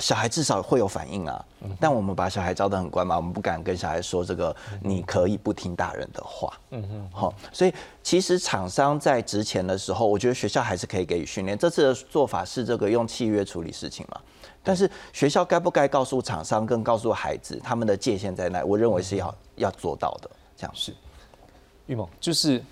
[0.00, 1.44] 小孩至少会有反应啊。
[1.78, 6.50] 但我们把小孩教得很乖嘛，我们不敢跟小孩说这个，你可以不听大人的话。
[6.70, 11.58] 嗯哼，好，所以其实厂商在值钱的时候，我觉得学校还是可以给予训练。
[11.58, 14.18] 这次的做法是这个用契约处理事情嘛，
[14.62, 18.64] 但是学校该不该告诉厂商跟告诉孩子他们的界限在哪？
[18.64, 20.30] 我认为是要要做到的。
[20.56, 20.92] 这样是，
[21.88, 22.62] 玉梦就是。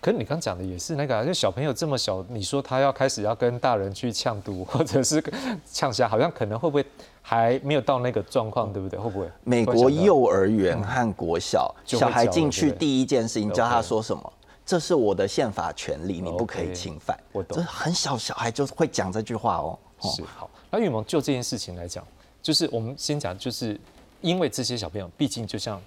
[0.00, 5.18] 可是你刚讲的也是那个，就小朋友这么小，你说他要开始要跟大人去呛赌或者是
[5.64, 6.84] 呛虾，好像可能会不会
[7.22, 8.98] 还没有到那个状况，对不对？
[8.98, 9.26] 会不会？
[9.44, 14.30] 美国幼儿园和国小小孩进去第一件事情教他说什么？
[14.66, 17.18] 这是我的宪法权利，你不可以侵犯。
[17.32, 17.56] 我懂。
[17.56, 19.78] 这很小小孩就会讲这句话哦。
[20.02, 20.50] 是好。
[20.70, 22.06] 那玉萌就这件事情来讲，
[22.42, 23.80] 就是我们先讲，就是
[24.20, 25.80] 因为这些小朋友，毕竟就像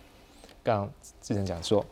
[0.64, 0.90] 刚刚
[1.22, 1.86] 之前讲说。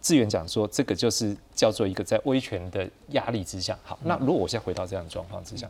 [0.00, 3.78] 志远讲说，这个就是叫做一个在威权的压力之下。
[3.82, 5.68] 好，那如果我现在回到这样的状况之下，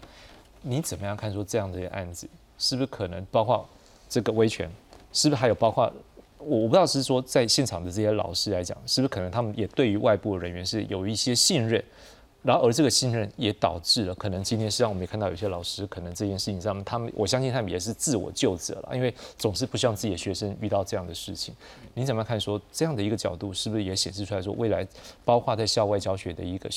[0.62, 3.66] 你怎么样看说这样的案子是不是可能包括
[4.08, 4.70] 这个威权，
[5.12, 5.92] 是不是还有包括
[6.38, 11.82] 我我不知道是说在现场的这些老师来讲，是不是可能他们也对于外部人员是有一些信任？
[12.40, 21.52] 然后，而这个信任也导致了，可能今天是让我们也看到有些老师，可能这件事情上，他们我相信他们也是自我救责了，因为总是不希望自己的学生遇到这样的事情。
[21.94, 22.40] 你怎么看？
[22.40, 24.86] 说这样的一个角度，是不是也显示出来说，未来
[25.24, 26.70] 包括在校外教学的一个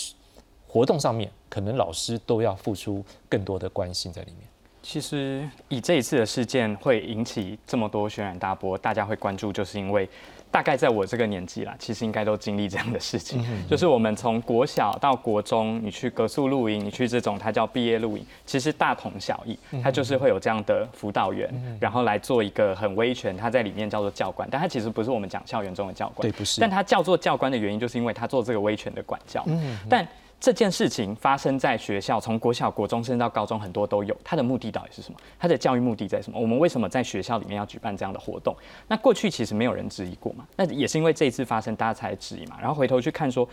[0.68, 4.48] 活动上面，可能老师都要付出更多的关心在里面？
[4.82, 10.10] 其实，以这一次的事件会引起这么多轩然大波，大家会关注，就是因为。
[10.52, 29.46] 大概在我这个年纪啦，其实应该都经历这样的事情，就是我们从国小到国中，你去格宿露营，你去这种它叫毕业露营，其实大同小异，它就是会有这样的辅导员，然后来做一个很威权，他在里面叫做教官，但他其实不是我们讲校园中的教官，对，不是，但他叫做教官的原因，就是因为他做这个威权的管教，
[29.90, 30.06] 但。
[30.42, 34.18] 这件事情发生在学校，从国小、国中甚至到高中，很多都有。
[34.24, 35.20] 它的目的到底是什么？
[35.40, 36.40] 它的教育目的在什么？
[36.40, 38.56] 我们为什么在学校里面要举办这样的活动？
[38.88, 40.46] 那过去其实没有人质疑过嘛？
[40.58, 42.58] 那也是因为这一次发生，大家才质疑嘛。
[42.60, 43.48] 然后回头去看说。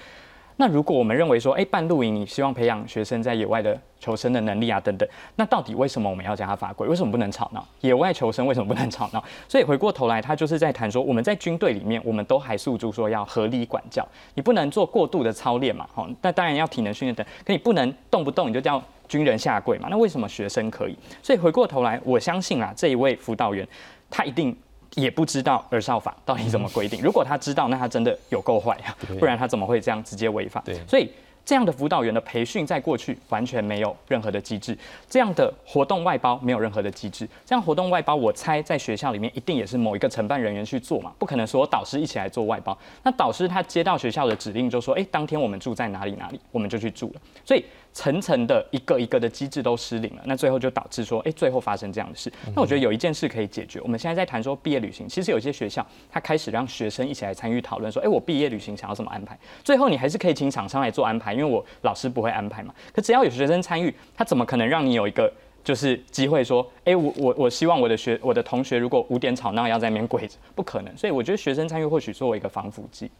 [0.60, 6.88] 那如果我们认为说，哎，办露营，你希望培养学生在野外的求生的能力啊，等等，那到底为什么我们要将他罚规？
[6.88, 7.64] 为什么不能吵闹？
[7.80, 9.22] 野外求生为什么不能吵闹？
[9.46, 19.86] 所以回过头来，他就是在谈说，我们在军队里面，我们都还诉诸说要合理管教，你不能做过度的操练嘛，哈，那当然要体能训练等，可你不能动不动你就叫军人下跪嘛？
[19.88, 20.98] 那为什么学生可以？
[21.22, 23.64] 所以回过头来，我相信啊，这一位辅导员，
[24.10, 24.56] 他一定。
[24.98, 27.00] 也不知道儿少法到底怎么规定。
[27.00, 28.96] 如果他知道，那他真的有够坏啊！
[29.18, 30.62] 不然他怎么会这样直接违法？
[30.86, 31.10] 所以
[31.44, 34.76] 这样的辅导员的培训，在过去完全没有任何的机制。
[35.08, 37.26] 这样的活动外包没有任何的机制。
[37.46, 42.76] 这样活动外包，我猜在学校里面一定也是某一个承办人员去做嘛，不可能说导师一起来做外包。
[43.02, 47.64] 那导师他接到学校的指令，就说：“哎，当天我们住在哪里哪里，我们就去住了。”所以。
[47.92, 52.32] 层层的一个一个的机制都失灵了，那最后就导致说，哎，最后发生这样的事。
[52.54, 53.80] 那我觉得有一件事可以解决。
[53.80, 59.36] 我们现在在谈说毕业旅行，其实有些学校他开始让学生一起来参与讨论，说，哎，我毕业旅行想要怎么安排？
[59.64, 62.72] 最后你还是可以请厂商来做安排，因为我老师不会安排嘛。
[62.92, 65.32] 可只要有学生参与，他怎么可能让你有一个
[65.64, 70.96] 就是机会说，哎，我我我希望我的学我的同学如果五点吵闹要在那边跪着，不可能。
[70.96, 73.10] 所以我觉得学生参与或许作为一个防腐剂。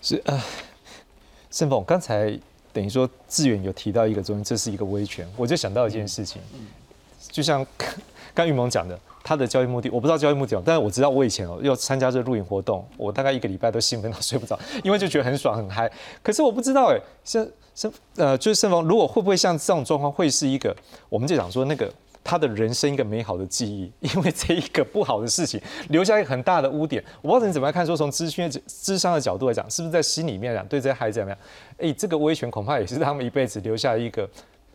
[0.00, 0.40] 是啊，
[1.50, 2.38] 盛峰刚才。
[2.72, 6.40] 等于说，志远有提到一个中，这是一个威权，我就想到一件事情，
[7.30, 7.66] 就像
[8.34, 15.90] 刚玉萌讲的，他的教育目的，我不知道教育目的，但是我知道我以前哦要参加这露营活动，我大概一个礼拜都兴奋到睡不着，因为就觉得很爽很嗨。
[16.22, 20.74] 可是我不知道哎，像像呃，就是盛峰，如果会不会像这种状况，会是一个，
[21.08, 21.92] 我们就讲说那个。
[22.24, 27.02] 他的人生一个美好的记忆， 因为这一个不好的事情留下一个很大的污点。
[27.20, 31.38] 我不知道你怎么样看，说从资讯、智商的角度来讲，是不是在心里面讲对这些孩子怎么样？
[31.78, 34.28] 哎，这个威权恐怕也是他们一辈子留下一个，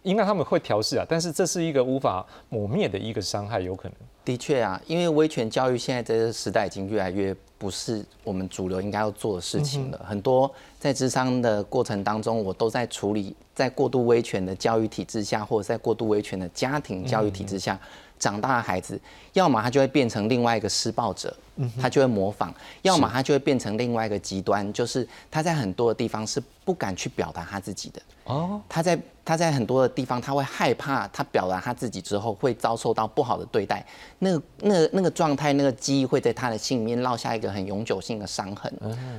[0.08, 3.98] 应该他们会调试啊，但是这是一个无法抹灭的一个伤害，有可能。
[4.24, 10.06] 的确啊，因为威权教育现在这个时代已经越来越不是我们主流应该要做的事情了。
[10.06, 17.80] 很多在智商的过程当中，我都在处理在过度威权的教育体制下，或者在过度威权的家庭教育体制下
[18.20, 19.00] 长大的孩子，
[19.32, 21.34] 要么他就会变成另外一个施暴者，
[21.80, 22.50] 他就会模仿；
[22.82, 28.02] 要么他就会变成另外一个极端，就是他在很多的地方是不敢去表达他自己的。
[28.26, 33.86] 哦，他在他在很多的地方，他会害怕他表达他自己之后会遭受到不好的对待，
[34.20, 38.74] 那个那个那个状态，那个记忆会在他的心里面烙下一个很永久性的伤痕，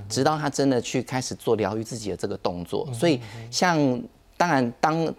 [0.09, 2.89] 直到他真的去开始做疗愈自己的这个动作。
[2.91, 3.79] 所以，像
[4.39, 5.15] 当然当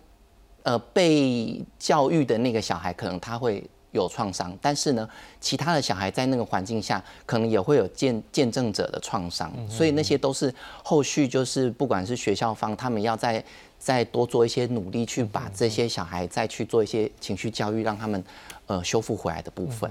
[0.63, 5.07] 呃被教育的那个小孩，可能他会有创伤，但是呢，
[5.39, 10.51] 其他的小孩在那个环境下，可能也会有见见证者的创伤，所以那些都是
[10.83, 13.45] 后续就是不管是学校方他们要在。
[13.79, 18.23] 再多做一些努力，去把这些小孩再去做一些情绪教育，让他们
[18.67, 19.89] 呃修复回来的部分。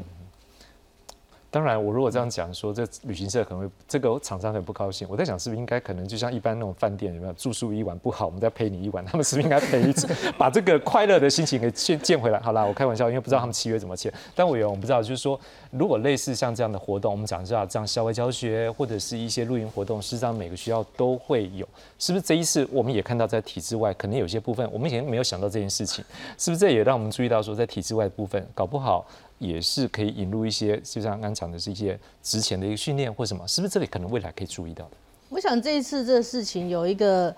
[1.50, 5.08] 当然，我如果这样讲说，这旅行社可能会这个厂商很不高兴。
[5.10, 12.38] 我在想，是不是应该可能就像一般那种饭店有没有住宿一晚不好，我们再陪你一晚，他们是不是应该陪一次，把这个快乐的心情给见见回来？
[12.40, 14.12] 好啦，我开玩笑，因为不知道他们契约怎么签。
[14.34, 15.40] 但我有我不知道，就是说，
[15.70, 21.66] 如果类似像这样的活动，我们讲一下这样校外教学或者是一些露营活动，事实上每个学校都会有，
[21.98, 22.22] 是不是？
[22.22, 26.04] 这一次我们也看到在体制外，可能有些部分我们以前没有想到这件事情，
[26.36, 26.58] 是不是？
[26.58, 29.06] 这也让我们注意到说，在体制外的部分，搞不好。
[29.38, 34.90] 也是可以引入一些，就像刚讲的是一些值钱的一个训练或什么，是不是这里可能未来可以注意到的？
[35.28, 37.34] 我想这一次这个事情有一个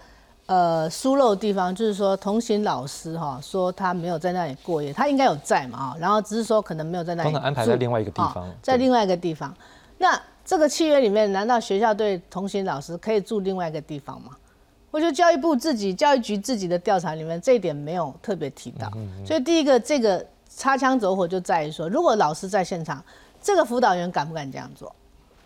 [0.47, 9.55] 呃疏漏的地方，就是说同行老师哈说他没有在那里过夜，他应该有在嘛啊，然后只是说可能没有在那里，通常安排在另外一个地方，在另外一个地方。
[9.99, 14.37] 那这个契约里面，难道学校对同行老师可以住另外一个地方吗？
[14.91, 18.91] 我觉得教育部自己教育局自己的调查里面这一点没有特别提到，
[19.27, 20.25] 所以第一个这个。
[20.53, 23.03] 擦枪走火就在于说，如果老师在现场，
[23.41, 24.95] 这个辅导员敢不敢这样做？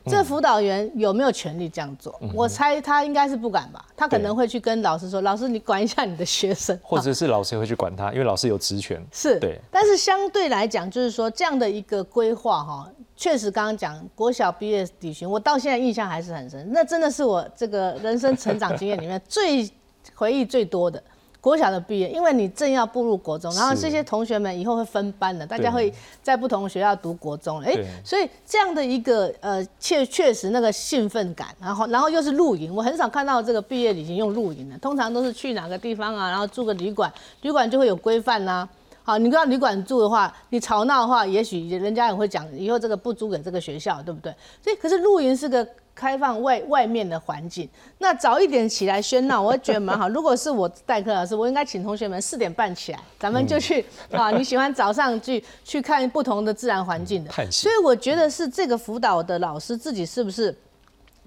[0.07, 2.21] 这辅导员有没有权利这样做？
[2.35, 3.83] 我猜他应该是不敢吧。
[3.97, 9.03] 他可能会去跟老师说：“老师，你管一下你的学生。”或者是老师会去管他，因为老师有职权。
[9.11, 9.59] 是，对。
[9.71, 12.87] 但是相对来讲，就是说这样的一个规划哈，
[13.17, 16.71] 确实刚刚讲国小毕业底薪，我到现在印象还是很深。
[16.71, 19.67] 那真的是我这个人生成长经验里面最
[20.15, 21.03] 回忆最多的。
[21.45, 25.93] 国小的毕业，因为你正要步入国中，然后这些同学们以后会分班的，大家会
[26.23, 38.67] 在不同的学校读国中，哎，所以这样的一个呃，确确实那个兴奋感，然后然后又是露营，我很少看到这个毕业旅行用露营的，通常都是去哪个地方啊，然后住个旅馆，旅馆就会有规范呐。
[39.03, 44.35] 好，你到旅馆住的话，你吵闹的话，也许人家也会讲，以后这个不租给这个学校，对不对？
[44.63, 45.69] 所以可是露营是个。
[45.95, 47.69] 开放外外面的环境，
[47.99, 50.09] 那早一点起来喧闹，我觉得蛮好。
[50.11, 54.31] 如果是我代课老师，我应该请同学们四点半起来，咱们就去啊。
[54.31, 60.55] 你喜欢早上去去看不同的自然环境的，所以我觉得是这个辅导的老师自己是不是？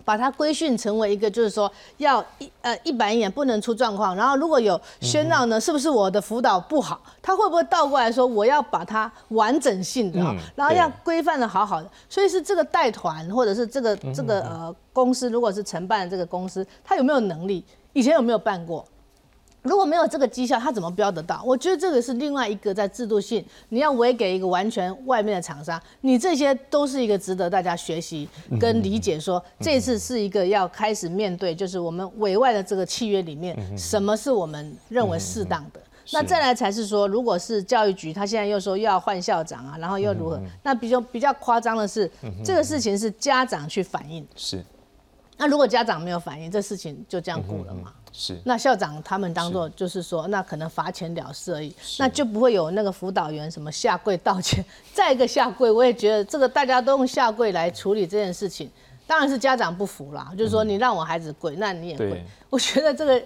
[0.07, 4.15] 把它规训成为一个，就是说要一呃一板一眼，不能出状况。
[4.15, 7.01] 然后如果有喧闹呢，是不是我的辅导不好？
[7.21, 10.17] 他会不会倒过来说我要把它完整性的，
[10.55, 11.89] 然后要规范的好好的？
[12.07, 17.61] 所以是这个带团或者是这个这个呃公司，如果是承办这个公司，他有没有能力？
[17.91, 18.85] 以前有没有办过？
[19.67, 21.43] 如果没有这个绩效，他怎么标得到？
[21.45, 28.27] 我觉得这个是另外一个在制度性，你要委给一个完全外面的厂商，你这些都是一个值得大家学习
[28.59, 29.19] 跟理解。
[29.19, 35.81] 说这次是一个要开始面对，就是我们委外的这个契约里面，什么是我们认为适当的？
[36.13, 40.39] 那再来才是说，如果是教育局，他现在又说又要换校长啊，然后又如何？
[40.63, 42.09] 那比较比较夸张的是，
[42.45, 44.25] 这个事情是家长去反映。
[44.35, 44.63] 是。
[45.35, 47.93] 那如果家长没有反应，这事情就这样过了嘛？
[48.11, 58.69] 是，那校长他们当做就是说，那可能罚钱了事而已，那就不会有那个辅导员什么下跪道歉， 再一个下跪，我也觉得这个大家都用下跪来处理这件事情，
[59.05, 62.23] 当然是家长不服啦，就是说你让我孩子跪，那你也跪。
[62.49, 63.23] 我觉得这个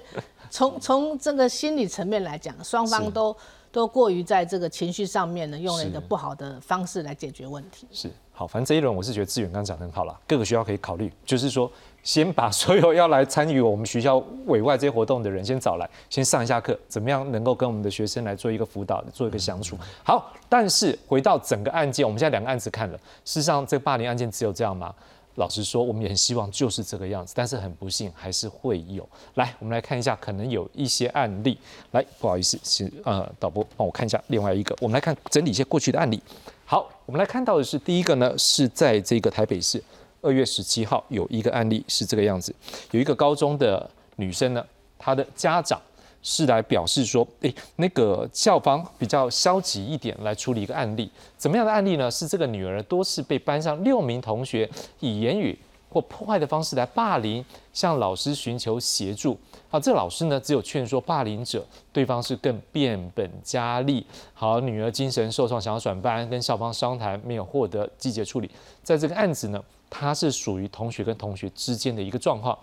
[0.49, 3.35] 从从这个心理层面来讲，双方都
[3.71, 7.87] 都过于在这个情绪上面呢，用了一个不好的方式来解决问题。
[7.91, 11.71] 是，好，反正这一轮我是觉得志远刚刚讲的很好了，各个学校可以考虑，就是说。
[12.03, 19.77] 先把所有要来参与我们学校委外这些活动的人先找来， 先上一下课，怎么样能够跟我们的学生来做一个辅导，做一个相处。
[20.03, 24.93] 好，但是回到整个案件，我们现在两个案子看了，事实上这个霸凌案件只有这样吗？
[25.35, 29.07] 老实说，我们也很希望就是这个样子，但是很不幸还是会有。
[29.35, 31.57] 来，我们来看一下，可能有一些案例。
[31.91, 36.21] 来，不好意思，是呃导播帮我看一下另外一个，我们来看整理一些过去的案例。
[36.65, 39.81] 好，我们来看到的是第一个呢，是在这个台北市。
[40.21, 42.53] 二月十七号有一个案例是这个样子，
[42.91, 44.65] 有一个高中的女生呢，
[44.97, 45.81] 她的家长
[46.21, 52.09] 是来表示说，诶，那个校方比较消极一点来处理一个案例，怎么样的案例呢？
[52.11, 54.69] 是这个女儿多次被班上六名同学
[54.99, 55.57] 以言语
[55.89, 57.43] 或破坏的方式来霸凌，
[57.73, 59.35] 向老师寻求协助。
[59.69, 64.05] 好，这老师呢只有劝说霸凌者，对方是更变本加厉。
[64.33, 68.51] 好，女儿精神受创，想要转班，跟校方商谈，没有获得积极处理。
[68.83, 69.61] 在这个案子呢，
[69.91, 72.57] 它是属于同学跟同学之间的一个状况。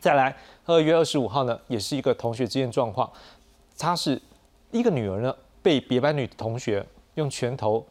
[0.00, 0.36] 再来，
[0.66, 3.10] 二月二十五号呢，也是一个同学之间状况，
[3.78, 4.20] 他是
[4.70, 6.84] 一个女儿呢被别班女同学
[7.14, 7.86] 用拳头。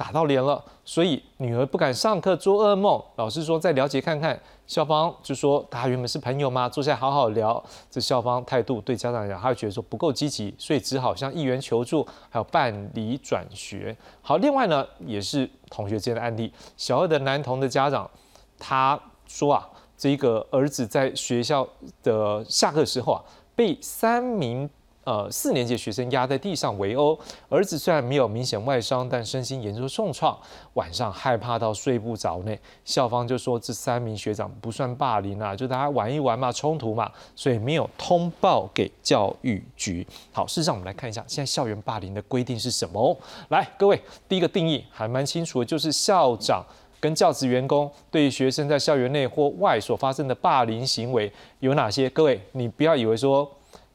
[0.00, 2.98] 打到脸了，所以女儿不敢上课，做噩梦。
[3.16, 7.62] 老师说再了解看看，校方就说他原本是朋友嘛，坐下好好聊。
[7.90, 13.94] 这校方态度对家长来讲，他觉得说不够积极，所以只好向议员求助，还有办理转学。
[14.22, 18.10] 好，另外呢，也是同学间的案例，小二的男童的家长，
[18.58, 21.68] 他说啊，这个儿子在学校
[22.02, 23.22] 的下课时候啊，
[23.54, 24.70] 被三名。
[25.04, 30.38] 呃，四年级学生压在地上围殴，儿子虽然没有明显外伤，但身心严重重创，
[30.74, 32.54] 晚上害怕到睡不着呢。
[32.84, 40.06] 校方就说这三名学长不算霸凌啊，就大家玩一玩嘛，冲突嘛，所以没有通报给教育局。
[40.32, 43.16] 好，事实上我们来看一下，现在校园霸凌的规定是什么哦？
[43.48, 46.62] 来，各位，第一个定义还蛮清楚的，就是校长
[47.00, 52.08] 跟教职员工对学生在校园内或外所发生的霸凌行为有哪些？
[52.10, 53.50] 各位，你不要以为说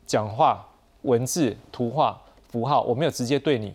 [0.07, 0.65] 讲话。
[1.05, 3.73] 文字、图画、符号，我没有直接对你，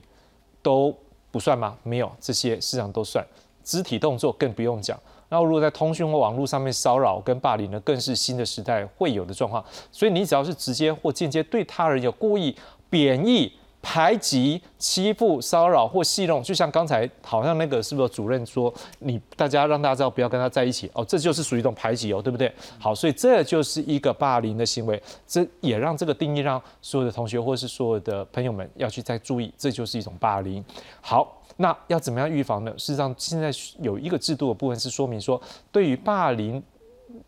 [0.63, 0.95] 都
[1.31, 1.77] 不算吗？
[1.83, 3.25] 没有，这些事实上都算。
[3.65, 4.99] 肢体动作更不用讲。
[5.29, 9.65] 然后如果在通讯或网络上面骚扰跟霸凌呢，更是新的时代会有的状况。
[9.93, 12.57] 所以你只要是直接或间接对他人有故意
[12.89, 13.53] 贬义。
[13.83, 22.53] 排挤、欺负、骚扰或戏弄，就像刚才好像那个是不是主任说你大家让大家知道不要跟他在一起哦，这就是属于一种排挤哦，对不对？
[22.79, 30.63] 好，所以这就是一个霸凌的行为，这也让这个定义让所有的同学或是所有的朋友们要去再注意，这就是一种霸凌。
[31.01, 32.71] 好，那要怎么样预防呢？
[32.77, 33.51] 事实上，现在
[33.81, 35.41] 有一个制度的部分是说明说，
[35.73, 36.63] 对于霸凌。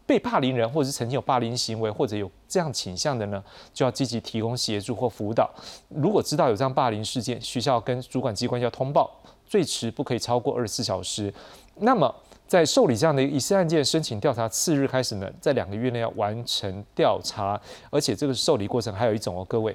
[0.07, 3.42] 被霸凌人，或者是曾经有霸凌行为，或者有这样倾向的呢，
[3.72, 5.50] 就要积极提供协助或辅导。
[5.88, 9.11] 如果知道有这样霸凌事件，学校跟主管机关要通报，
[9.46, 11.32] 最迟不可以超过二十四小时。
[11.76, 12.14] 那么，
[12.46, 19.74] 在受理这样的疑似案件申请调查次日开始呢，在两个月内要完成调查，而且这个受理过程还有一种哦，各位，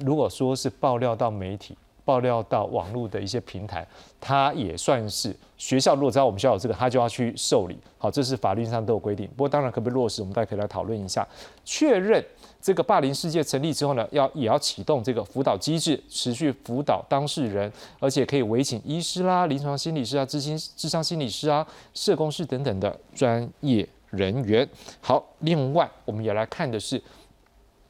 [0.00, 1.76] 如果说是爆料到媒体。
[2.04, 3.86] 爆料到网络的一些平台，
[4.20, 5.94] 它也算是学校。
[5.94, 7.78] 如果知道我们学校有这个，他就要去受理。
[7.96, 9.26] 好，这是法律上都有规定。
[9.28, 11.26] 不过当然可不可以落实，我们大家可以来讨论一下。
[11.64, 12.22] 确认
[12.60, 24.68] 这个霸凌事件成立之后呢，要也要启动这个辅导机制，持续辅导当事人，而且可以委请医师啦、临床心理师啊、智心智商心理师啊、社工师等等的专业人员。
[25.00, 27.02] 好，另外我们也来看的是。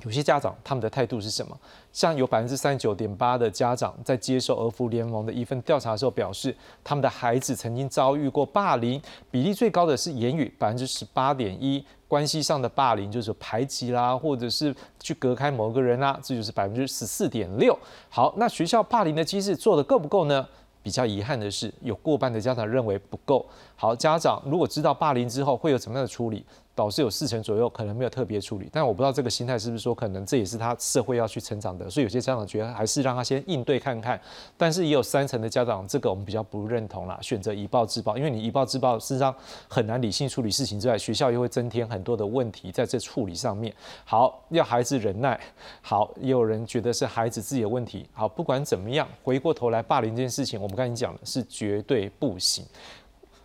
[0.02, 1.58] 有些家长他们的态度是什么？
[1.94, 17.78] 像有百分之三十九点八的家长在接受儿福联盟的一份调查的时候表示，他们的孩子曾经遭遇过霸凌，比例最高的是言语，百分之十八点一；关系上的霸凌就是排挤啦，或者是去隔开某个人啦，这就是百分之十四点六。
[18.08, 20.44] 好，那学校霸凌的机制做的够不够呢？
[20.82, 23.46] 比较遗憾的是，有过半的家长认为不够。
[23.74, 26.44] 好，家长如果知道霸凌之后会有怎么样的处理？
[26.74, 34.20] 导师有四成左右可能没有特别处理，但我不知道这个心态是不是说可能这也是他社会要去成长的，所以有些家长觉得还是让他先应对看看。
[34.56, 39.34] 但是也有三成的家长，这个我们比较不认同啦，选择以暴制暴，因为你以暴制暴，事实上
[39.68, 43.72] 很难理性处理事情之外，学校又会增添很多的问题在这处理上面。
[44.04, 45.38] 好，要孩子忍耐。
[45.80, 48.08] 好，也有人觉得是孩子自己的问题。
[48.12, 52.64] 好，不管怎么样，回过头来霸凌这件事情，我们刚才讲的是绝对不行。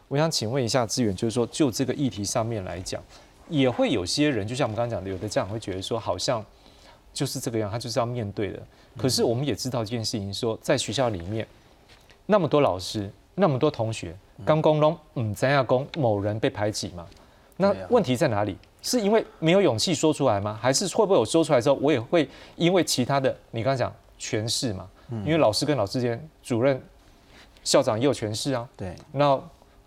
[0.10, 3.02] 我想请问一下资源，就是说就这个议题上面来讲，
[3.48, 6.44] 也会有些人，就像我们刚刚讲的，有的家长会觉得说，好像
[7.14, 8.60] 就是这个样，他就是要面对的。
[8.98, 11.48] 可是我们也知道一件事情，说在学校里面
[12.26, 17.06] 那么多老师，那么多同学，刚公龙嗯，咱要公某人被排挤嘛？
[17.58, 18.58] 那问题在哪里？
[18.82, 20.58] 是因为没有勇气说出来吗？
[20.60, 24.90] 还是会不会有说出来之后，我也会因为其他的，你刚刚讲权势嘛？
[25.24, 26.82] 因为老师跟老师之间，主任、
[27.64, 28.68] 校长也有权势啊。
[28.76, 29.40] 对，那。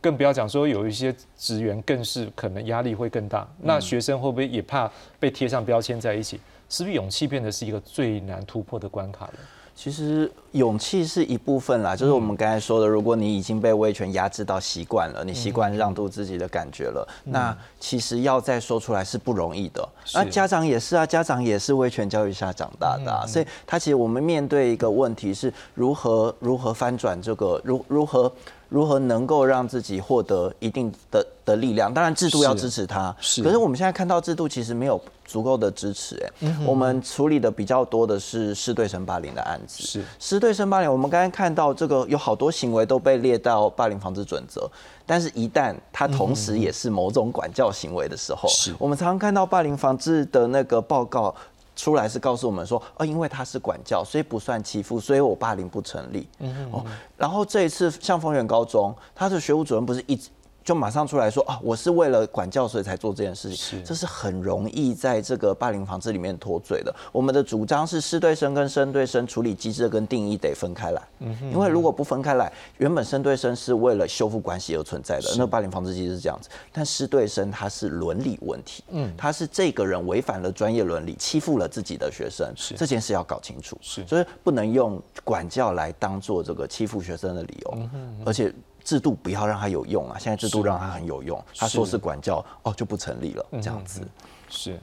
[0.02, 6.38] 更不要讲说有一些职员更是可能压力会更大，那学生会不会也怕被贴上标签在一起？
[6.68, 9.34] 是不是勇气变得是一个最难突破的关卡了？
[9.74, 19.88] 其实勇气是一部分啦，就是我们刚才说的，如果你已经被威权压制到习惯了，你习惯让渡自己的感觉了，那其实要再说出来是不容易的。
[20.14, 28.30] 那家长也是啊，家长也是威权教育下长大的，所以他其实我们面对一个问题是如何如何翻转这个如如何。
[28.72, 31.92] 如何能够让自己获得一定的的力量。
[31.92, 33.42] 当然，制度要支持他，是。
[33.42, 40.90] 可是我们现在看到制度其实没有足够的支持，哎，我们处理的比较多的是师对生霸凌的案子，是师对生霸凌。
[40.90, 44.66] 我们刚才看到这个有好多行为都被列到霸凌防治准则，
[45.04, 51.34] 但是一旦它同时也是某种管教行为的时候，是我们常常看到霸凌防治的那个报告。
[51.74, 56.28] 出来是告诉我们说，哦，因为他是管教，所以不算欺负，所以我霸凌不成立。
[56.38, 56.84] 嗯哦，
[57.16, 60.28] 然后这一次像丰原高中，他的学务主任不是一直。
[60.64, 63.82] 就马上出来说啊，我是为了管教所以才做这件事情，是。
[63.82, 66.94] 这是很容易在这个霸凌防治里面脱罪的。
[67.10, 82.74] 我们的主张是师对生跟生对生处理机制跟定义得分开来，嗯，因为如果不分开来，原本生对生是为了修复关系而存在的，那霸凌防治机制是这样子，但师对生它是伦理问题，嗯，他是这个人违反了专业伦理，欺负了自己的学生，是。
[82.74, 87.78] 这件事要搞清楚，是，所以不能用管教来当做这个欺负学生的理由，
[88.24, 88.52] 而且。
[88.84, 90.18] 制度不要让它有用啊！
[90.18, 94.06] 现在制度让它很有用，他说是管教哦就不成立了，这样子
[94.48, 94.78] 是。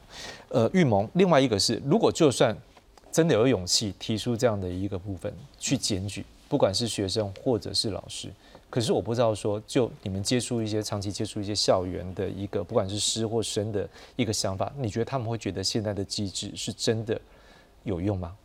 [0.50, 2.56] 呃，预谋另外一个是，如果就算
[3.12, 8.32] 真的有勇气提出这样的一个部分去检举，不管是学生或者是老师，
[8.70, 17.20] 可是我不知道说，就你们接触一些长期接触一些校园的一个，不管是师或生的一个想法，你觉得他们会觉得现在的机制是真的
[17.84, 18.36] 有用吗？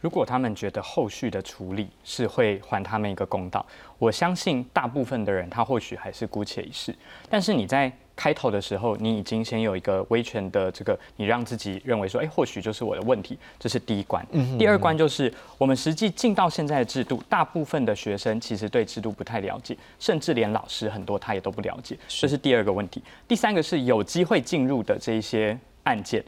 [0.00, 3.64] 如果他们觉得后续的处理是会还他们一个公道，
[3.98, 6.94] 我相信大部分的人他或许还是姑且一试。
[7.28, 14.24] 但是你在开头的时候，你已经先有一个威权的这个，你让自己认为说，哎，或许就是我的问题，这是第一关。
[14.58, 23.02] 第二关就是我们实际进到现在的制度，大部分的学生其实对制度不太了解，甚至连老师很多他也都不了解，这是第二个问题。
[23.28, 26.24] 第三个是有机会进入的这一些案件。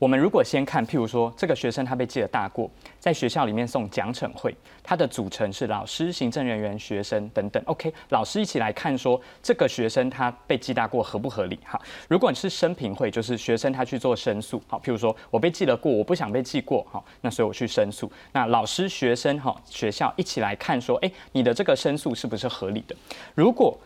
[0.00, 7.62] 我们如果先看，譬如说这个学生他被记了大过，在学校里面送奖惩会，它的组成是老师、行政人员、学生等等。
[7.66, 11.58] OK，老师一起来看说这个学生他被记大过合不合理？
[11.66, 11.78] 哈，
[12.08, 18.10] 如果你是申评会，就是学生他去做申诉，好，譬如说我被记了过，我不想被记过，好，那所以我去申诉。
[18.32, 22.96] 那老师、学生哈，学校一起来看说，哎，你的这个申诉是不是合理的？
[23.34, 23.78] 如果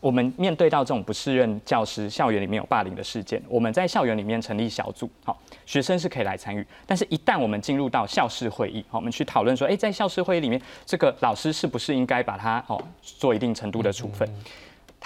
[0.00, 5.36] 我们面对到这种不适任教师，校园里面有霸凌的事件，我们在校园里面成立小组，好，
[5.66, 6.64] 学生是可以来参与。
[6.86, 14.28] 但是，一旦我们进入到校事会议，好，我们去讨论说，哎，在校事会议里面，这个老师是不是应该把他哦做一定程度的处分？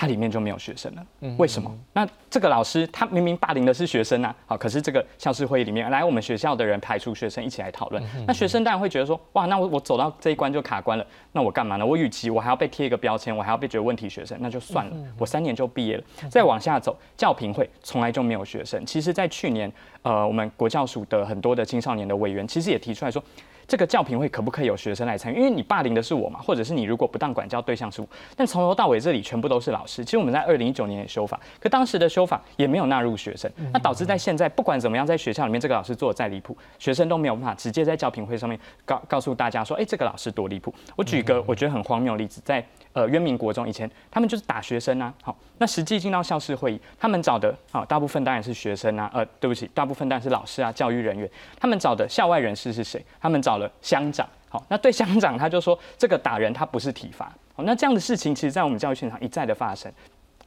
[0.02, 1.06] 它里面就没有学生了，
[1.38, 1.78] 为什么？
[1.92, 11.86] 那这个老师他明明霸凌的是学生啊，好，可是这个校事会议里面来我们学校的人排除学生一起来讨论，那学生当然会觉得说，哇，那我我走到这一关就卡关了，那我干嘛呢？
[11.86, 16.02] 我与其我还要被贴一个标签，我还要被觉得问题学生，那就算了，我三年就毕业了。
[16.28, 18.84] 再往下走，教评会从来就没有学生。
[18.84, 19.72] 其实，在去年，
[20.02, 23.22] 呃，我们国教署的很多的青少年的委员，其实也提出来说。
[23.66, 25.36] 这个教评会可不可以有学生来参与？
[25.36, 30.04] 因为你霸凌的是我嘛，或者是你如果不当管教对象是我，但从头到尾这里全部都是老师。
[30.04, 40.74] 其实我们在二零一九年也修法，可当时的修法也没有纳入学生，那导致在现在不管怎么样，在学校里面这个老师做的再离谱，学生都没有办法直接在教评会上面告告诉大家说，哎，这个老师多离谱。
[40.96, 42.64] 我举一个我觉得很荒谬的例子，在。
[42.94, 51.26] 呃，渊明国中以前他们就是打学生啊，好，那实际进到校事会议，他们找的啊，大部分当然是学生啊，呃，对不起，大部分当然是老师啊，教育人员，
[51.58, 53.02] 他们找的校外人士是谁？
[53.18, 59.92] 他们找乡长，好，那对乡长他就说，这个打人他不是体罚，好，那这样的事情其实在我们教育现场一再的发生，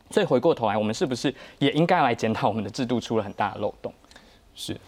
[0.09, 3.93] 所以回过头来，我们是不是也应该来检讨我们的制度出了很大的漏洞？
[4.55, 4.79] 是，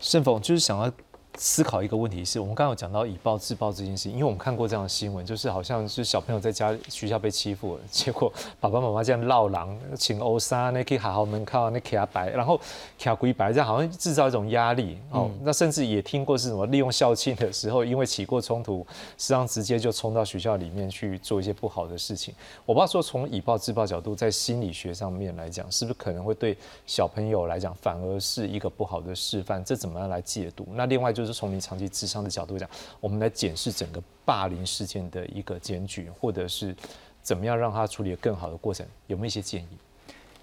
[0.00, 0.90] 盛峰就是想要。
[1.38, 8.30] 思考一个问题是我们刚刚有讲到以暴制暴这件事，因为我们看过这样的新闻，就是好像是小朋友在家学校被欺负了，结果
[8.60, 12.60] 爸爸妈妈这样闹狼，请欧莎那可以好好门靠那卡白，然后
[12.98, 15.30] 卡龟白这样好像制造一种压力哦。
[15.40, 22.34] 那甚至也听过是什么利用校庆的时候，因为起过冲突，实际上直接就冲到学校里面去做一些不好的事情。
[22.66, 26.54] 我不知道说从以暴制暴角度，在心理学上面来讲，是不是可能会对
[26.86, 29.64] 小朋友来讲反而是一个不好的示范？
[29.64, 30.68] 这怎么样来解读？
[30.74, 31.21] 那另外就。
[31.22, 32.68] 就是从你长期智商的角度讲，
[32.98, 36.74] 我们来检视整个霸凌事件的一个检举，或者是
[37.22, 39.68] 怎么样让他处理的更好的过程，有没有一些建议？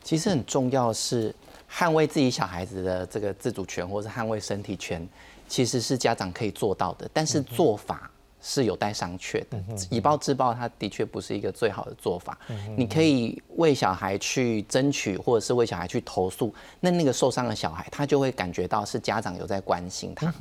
[0.01, 1.35] 其实很重要是
[1.69, 5.05] 捍卫自己小孩子的这个自主权，或是捍卫身体权，
[5.47, 8.09] 其实是家长可以做到的，但是做法。
[8.41, 9.61] 是有待商榷的。
[9.89, 12.37] 以暴制暴，它的确不是一个最好的做法。
[12.75, 20.33] 你可以为小孩去争取，或者是为小孩去投诉，那那个受伤的小孩，他就会感觉到是家长有在关心他。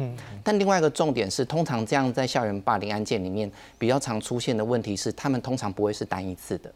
[0.42, 6.72] 但另外一个重点是，通常这样在校园霸凌案件里面比较常出现的问题是，他们通常不会是单一次的。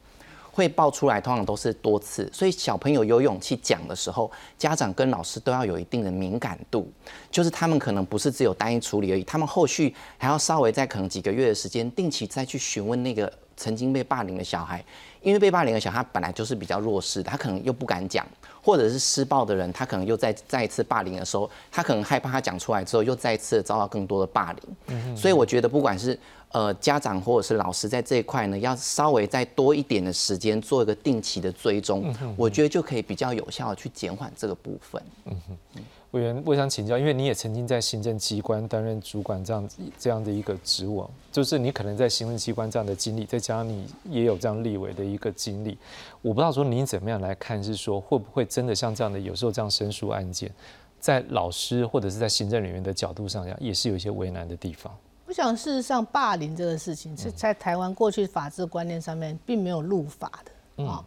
[0.53, 6.93] 会爆出来，通常都是多次，所以小朋友有勇气讲的时候，家长跟老师都要有一定的敏感度，
[7.31, 14.85] 就是他们可能不是只有单一处理而已，他们后续还要稍微在可能几个月的时间，定期再去询问那个曾经被霸凌的小孩，
[15.23, 18.27] 因为被霸凌的小孩本来就是比较弱势的，他可能又不敢讲，
[18.62, 25.16] 或者是施暴的人，他可能又在再一次霸凌的时候，他可能害怕他讲出来之后又再一次遭到更多的霸凌。
[25.16, 26.18] 所以我觉得不管是
[26.51, 35.03] 呃家长或者是老师在这一块呢，要稍微再多一点的时间做一个定期的追踪，我觉得就可以比较有效的去减缓这个部分。
[35.27, 35.83] 嗯哼。
[36.13, 45.79] 委员，我想请教，因为你也曾经在行政机关担任主管这样子这样的一个职务，就是你可能在行政机关这样的经历，再加上你也有这样立委的一个经历，
[46.21, 50.53] 我不知道说你怎么样来看，是说会不会真的像这样的有时候这样申诉案件，
[51.01, 54.95] 在老师或者是在行政人员的角度上讲，也是有一些为难的地方。
[55.27, 61.03] 我想事实上霸凌这个事情是在台湾过去法治观念上面并没有入法的啊。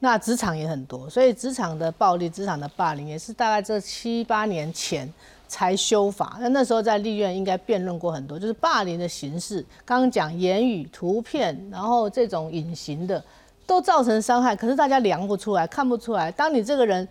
[0.00, 5.08] 那职场也很多，所以职场的暴力、职场的霸凌也是大概这七八年前
[5.46, 6.38] 才修法。
[6.40, 13.22] 那那时候在立院应该辩论过很多，就是霸凌的形式，刚刚讲言语、图片，然后这种隐形的
[13.66, 16.32] 都造成伤害，可是大家量不出来、看不出来。
[16.32, 17.06] 当你这个人。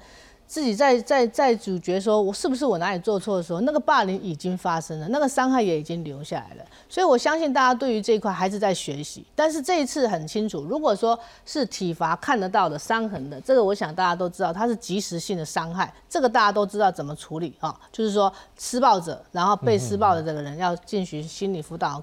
[0.49, 6.65] 自己在在在主角说，我是不是我哪里做错的时候，那个霸凌已经发生了，那个伤害也已经留下来了。
[6.89, 9.23] 所以我相信大家对于这一块还是在学习。
[9.35, 17.79] 但是这一次很清楚，如果说是体罚看得到的伤痕的，这个我想大家都知道，它是及时性的伤害，这个大家都知道怎么处理啊。
[17.91, 22.01] 就是说施暴者，然后被施暴的这个人要进行心理辅导，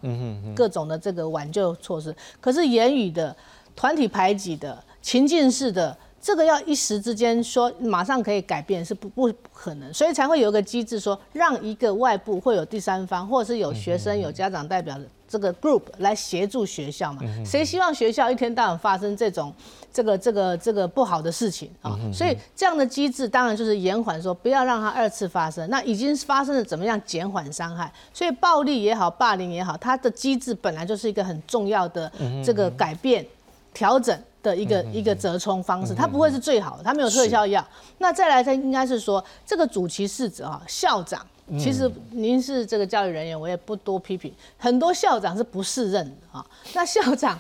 [0.55, 2.15] 各种的这个挽救措施。
[2.41, 3.35] 可是言语的、
[3.75, 5.99] 团体排挤的、情境式的。
[6.27, 17.23] 这个要一时之间说马上可以改变是不不可能，所以才会有一个机制说让一个外部会有第三方，或者是有学生有家长代表的这个 group 来协助学校嘛？
[17.45, 19.55] 谁希望学校一天到晚发生这种
[19.93, 21.97] 这个这个这个不好的事情啊？
[22.13, 25.71] 所以这样的机制当然就是延缓，说不要让它二次发生。
[25.71, 27.93] 那已经发生了，怎么样减缓伤害？
[28.13, 32.11] 所以暴力也好，霸凌也好，它的机制本来就是一个很重要的
[32.45, 33.25] 这个改变
[33.73, 34.21] 调整。
[34.51, 37.67] 的一个一个折冲方式，它不会是最好的，它没有特效药。
[37.99, 41.27] 那再来，它应该是说这个主其是：指哈，校长。
[41.59, 44.35] 其实您是这个教育人员，我也不多批评。
[44.59, 46.45] 很多校长是不适任的啊。
[46.75, 47.39] 那校长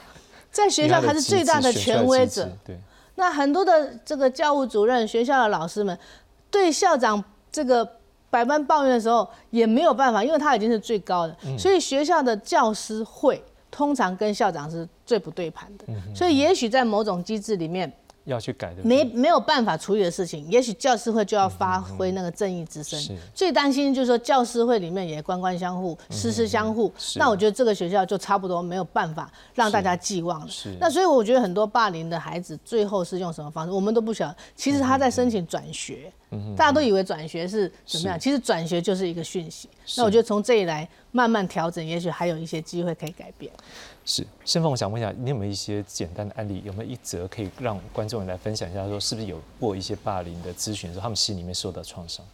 [0.52, 2.48] 在学校他是最大的权威者。
[2.64, 2.78] 对。
[3.16, 5.98] 那很多的这个教务主任、学校的老师们，
[6.50, 7.84] 对校长这个
[8.30, 11.36] 百般抱怨的时候，也没有办法，因为他已经是最高的。
[11.58, 13.42] 所以学校的教师会
[13.76, 14.88] 通常跟校长是。
[15.06, 17.92] 最不对盘的，所以也许在某种机制里面。
[18.24, 23.00] 要去改的，没没有办法处理的事情，也许教师会就要发挥那个正义之声。
[23.32, 26.92] 最担心就是说教师会里面也官官相护，师师相护。
[27.14, 30.48] 那我觉得这个学校就差不多没有办法让大家寄望了。
[30.80, 34.36] 那所以我觉得很多霸凌的孩子最后是用什么方式，我们都不晓得。
[34.56, 36.12] 其实他在申请转学，
[36.56, 39.68] 大家都以为转学是怎么样，其实转学就是一个讯息。
[39.96, 43.50] 那我觉得从这里来慢慢调整，也许还有一些机会可以改变。
[44.04, 46.62] 是，盛凤，我想问一下，你有没有一些简单的案例？
[46.64, 48.86] 有没有一则可以让观众来分享一下？
[48.86, 52.24] 说是不是有过一些霸凌的咨询，说他们心里面受到创伤？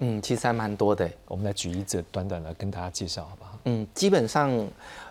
[0.00, 1.08] 嗯，其实还蛮多的。
[1.26, 3.58] 我们来举一则，短短的跟大家介绍，好不好？
[3.64, 4.50] 嗯，基本上，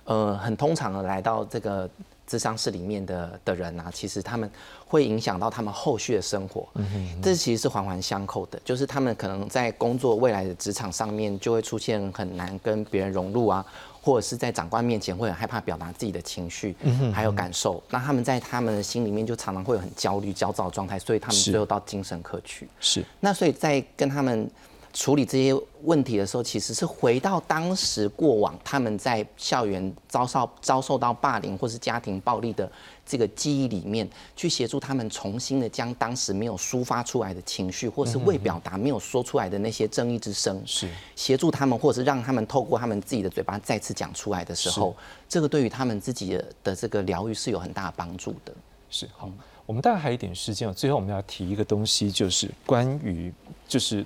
[0.04, 1.90] 呃，很通常的来到这个
[2.34, 4.50] 智商室里面的的人啊，其实他们
[4.88, 6.68] 会影响到他们后续的生活。
[6.74, 13.64] 嗯哼，这其实是环环相扣的，就是他们可能在工作未来的职场上面就会出现很难跟别人融入啊。
[14.02, 16.76] 或者是在长官面前会很害怕表达自己的情绪，
[17.14, 22.68] 还有感受，那他们在他们的心里面就常常会有很焦虑、焦躁的状态，所以他们最后到精神科去。
[22.82, 24.50] 是，那所以在跟他们。
[24.94, 32.72] 处理这些问题的时候，其实是回到当时过往他们在校园遭受遭受到霸凌或是家庭暴力的
[33.04, 44.96] 这个记忆里面，去协助他们重新的将当时没有抒发出来的情绪，或是未表达没有说出来的那些正义之声，是协助他们，或者让他们透过他们自己的嘴巴再次讲出来的时候，
[45.28, 48.54] 这个对于他们自己的的这个疗愈是有很大的帮助的。
[48.92, 49.28] 是好，
[49.66, 53.34] 我们大概还有一点时间最后我们要提一个东西，就是关于
[53.68, 54.06] 就是。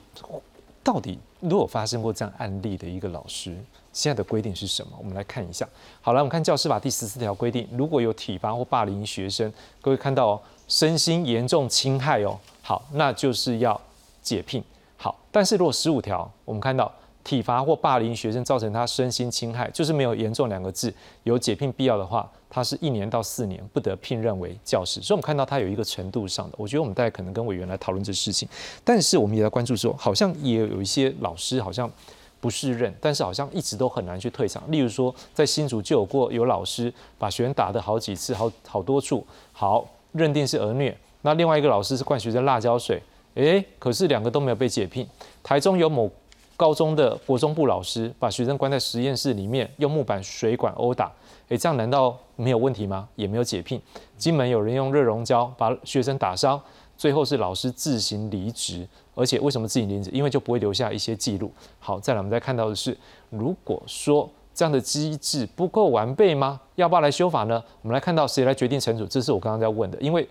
[0.87, 3.53] 到底如果发生过这样案例的一个老师，
[3.91, 4.93] 现在的规定是什么？
[4.97, 5.67] 我们来看一下。
[5.99, 13.79] 好了，我们看教师法第十四条规定，如果有体罚或霸凌学生，各位看到哦，身心严重侵害哦，好，那就是要
[14.21, 14.63] 解聘。
[14.95, 16.89] 好，但是如果十五条，我们看到。
[17.27, 25.01] 体罚或霸凌学生造成他身心侵害，就是没有严重两个字，有解聘必要的话，他是一年到四年不得聘任为教师。
[25.01, 28.47] 所以，我们看到他有一个程度上的，我觉得我们大家可能跟委员来讨论这事情。
[28.81, 31.91] 但是，我们也在关注说，好像也有一些老师好像
[32.39, 34.63] 不适任，但是好像一直都很难去退场。
[34.71, 40.97] 例如说，在新竹就有过有老师把学生打的好几次，好好多处，好认定是儿虐。
[41.23, 43.03] 那另外一个老师是灌学生辣椒水，
[43.33, 45.05] 诶，可是两个都没有被解聘。
[45.43, 46.09] 台中有某。
[46.57, 51.11] 高中的国中部老师把学生关在实验室里面，用木板水管殴打，
[51.49, 53.07] 诶，这样难道没有问题吗？
[53.15, 53.79] 也没有解聘。
[54.17, 56.59] 金门有人用热熔胶把学生打伤，
[56.97, 60.09] 最后是老师自行离职，而且为什么自行离职？
[60.11, 61.51] 因为就不会留下一些记录。
[61.77, 62.97] 好，再来我们再看到的是，
[63.29, 66.59] 如果说这样的机制不够完备吗？
[66.73, 67.63] 要不要来修法呢？
[67.83, 69.05] 我们来看到谁来决定惩处？
[69.05, 70.27] 这是我刚刚在问的，因为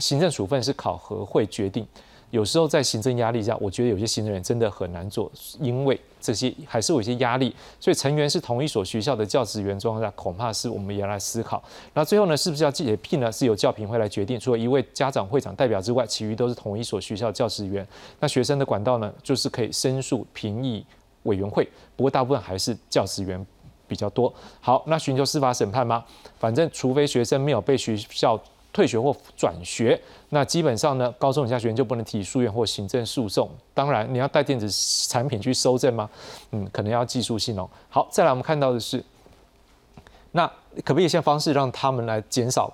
[0.00, 1.86] 行政处分是考核会决定。
[2.36, 7.56] 有时候在行政压力下，我觉得有些行政人真的很难做，因为这些还是有一些压力。
[7.80, 11.64] 所以成员是同一所学校的教职员状况下，恐怕是我们也要来思考。
[11.94, 13.32] 那最后呢，是不是要解聘呢？
[13.32, 14.38] 是由教评会来决定。
[14.38, 17.86] 除了一位家长会长代表之外，其余都是同一所学校教职员。
[18.20, 20.84] 那学生的管道呢，就是可以申诉评议
[21.22, 21.66] 委员会。
[21.96, 23.46] 不过大部分还是教职员
[23.88, 24.30] 比较多。
[24.60, 26.04] 好，那寻求司法审判吗？
[26.38, 28.38] 反正除非学生没有被学校。
[28.76, 29.98] 退学或转学，
[30.28, 33.48] 那基本上呢，高中以下学员就不能提诉愿或行政诉讼。
[33.72, 34.68] 当然，你要带电子
[35.08, 36.10] 产品去收证吗？
[36.50, 37.66] 嗯，可能要技术性哦。
[37.88, 39.02] 好，再来我们看到的是，
[40.32, 40.46] 那
[40.84, 42.70] 可不可以一些方式让他们来减少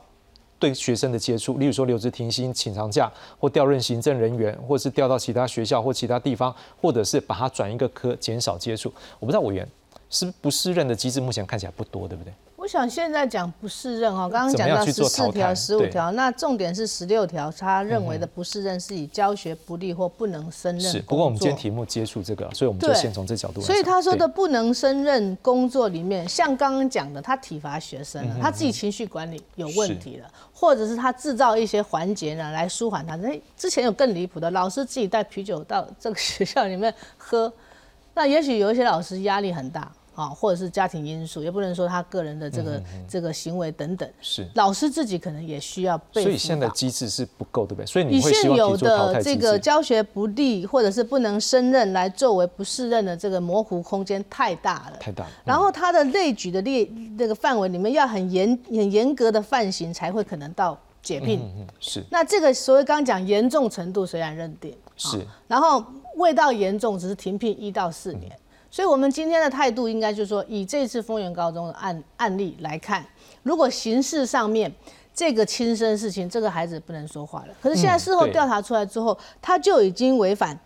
[0.59, 1.57] 对学生的接触？
[1.59, 8.93] 例如说留职停薪、请长假，或调任行政人员，或是调到其他学校或其他地方，或者是把他转一个科，减少接触。
[9.21, 9.69] 我不知道委员
[10.13, 12.33] 是不适任的机制，目前看起来不多，对不对？
[12.57, 20.93] 我想现在讲不适任哈，刚刚讲到十四条、十五条，那重点是十六条，他认为的不适任是以教学不力或不能胜任。
[20.93, 23.61] 是，不过我们今天题目接触这个，所以我们就先从这角度。
[23.61, 33.17] 所以他说的不能胜任工作里面，像刚刚讲的，他体罚学生了，他自己情绪管理有问题了，或者是他制造一些环节呢来舒缓他。
[33.17, 37.53] 那之前有更离谱的，老师自己带啤酒到这个学校里面喝，
[38.15, 39.91] 那也许有一些老师压力很大。
[40.15, 44.09] 啊，或者是家庭因素，也不能说他个人的这个这个行为等等。
[44.21, 46.23] 是老师自己可能也需要被。
[46.23, 47.87] 所以现在机制是不够，对不对？
[47.87, 54.97] 所以你现有的这个教学不利，或者是不能胜任来作为不适任的这个模糊空间太大了。
[54.99, 55.31] 太大了。
[55.45, 56.87] 然后他的类举的列
[57.17, 61.41] 那个范围里面要很严很严格的范型才会可能到解聘。
[61.41, 62.05] 嗯是。
[62.11, 65.83] 那这个所谓刚刚讲严重程度虽然认定是，然后
[66.17, 68.31] 未到严重只是停聘一到四年。
[68.73, 73.05] 所以，我们今天的态度应该就是说，以这次丰原高中的案案例来看，
[73.43, 74.73] 如果形式上面
[75.13, 77.49] 这个亲生事情，这个孩子不能说话了。
[77.61, 80.59] 可是现在事后调查出来之后，他就已经违反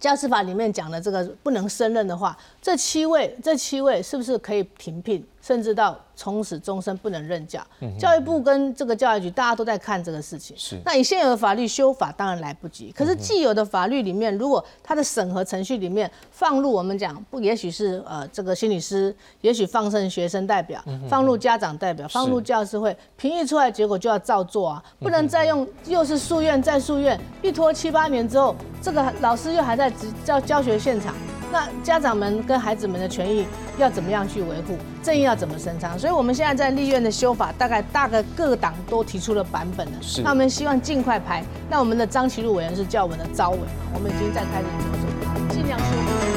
[0.00, 5.98] 教师法里面讲的这个不能胜任的话，这七位，这七位是不是可以停聘，甚至到？
[6.20, 7.58] 从此终身不能任教。
[7.98, 10.54] 教育部跟这个教育局大家都在看这个事情。
[10.54, 10.78] 是。
[10.84, 12.92] 那以现有的法律修法当然来不及。
[12.92, 29.90] 可是既有的法律里面，如果它的审核程序里面放入我们讲不，也许是呃这个心理师，也许放任学生代表，放入家长代表，放入教师会，评议出来结果就要照做啊，不能再用又是诉愿再诉愿，一拖七八年之后，这个老师又还在
[30.22, 31.14] 教教学现场。
[31.52, 33.46] 那家长们跟孩子们的权益
[33.78, 34.76] 要怎么样去维护？
[35.02, 35.98] 正义要怎么伸张？
[35.98, 39.92] 所以我们现在在立院的修法，大概大概各党都提出了版本了。
[40.00, 40.22] 是。
[40.22, 41.42] 那我们希望尽快排。
[41.68, 43.58] 那我们的张其禄委员是叫我们的招委，
[43.94, 46.29] 我们已经在开始着手，尽量修。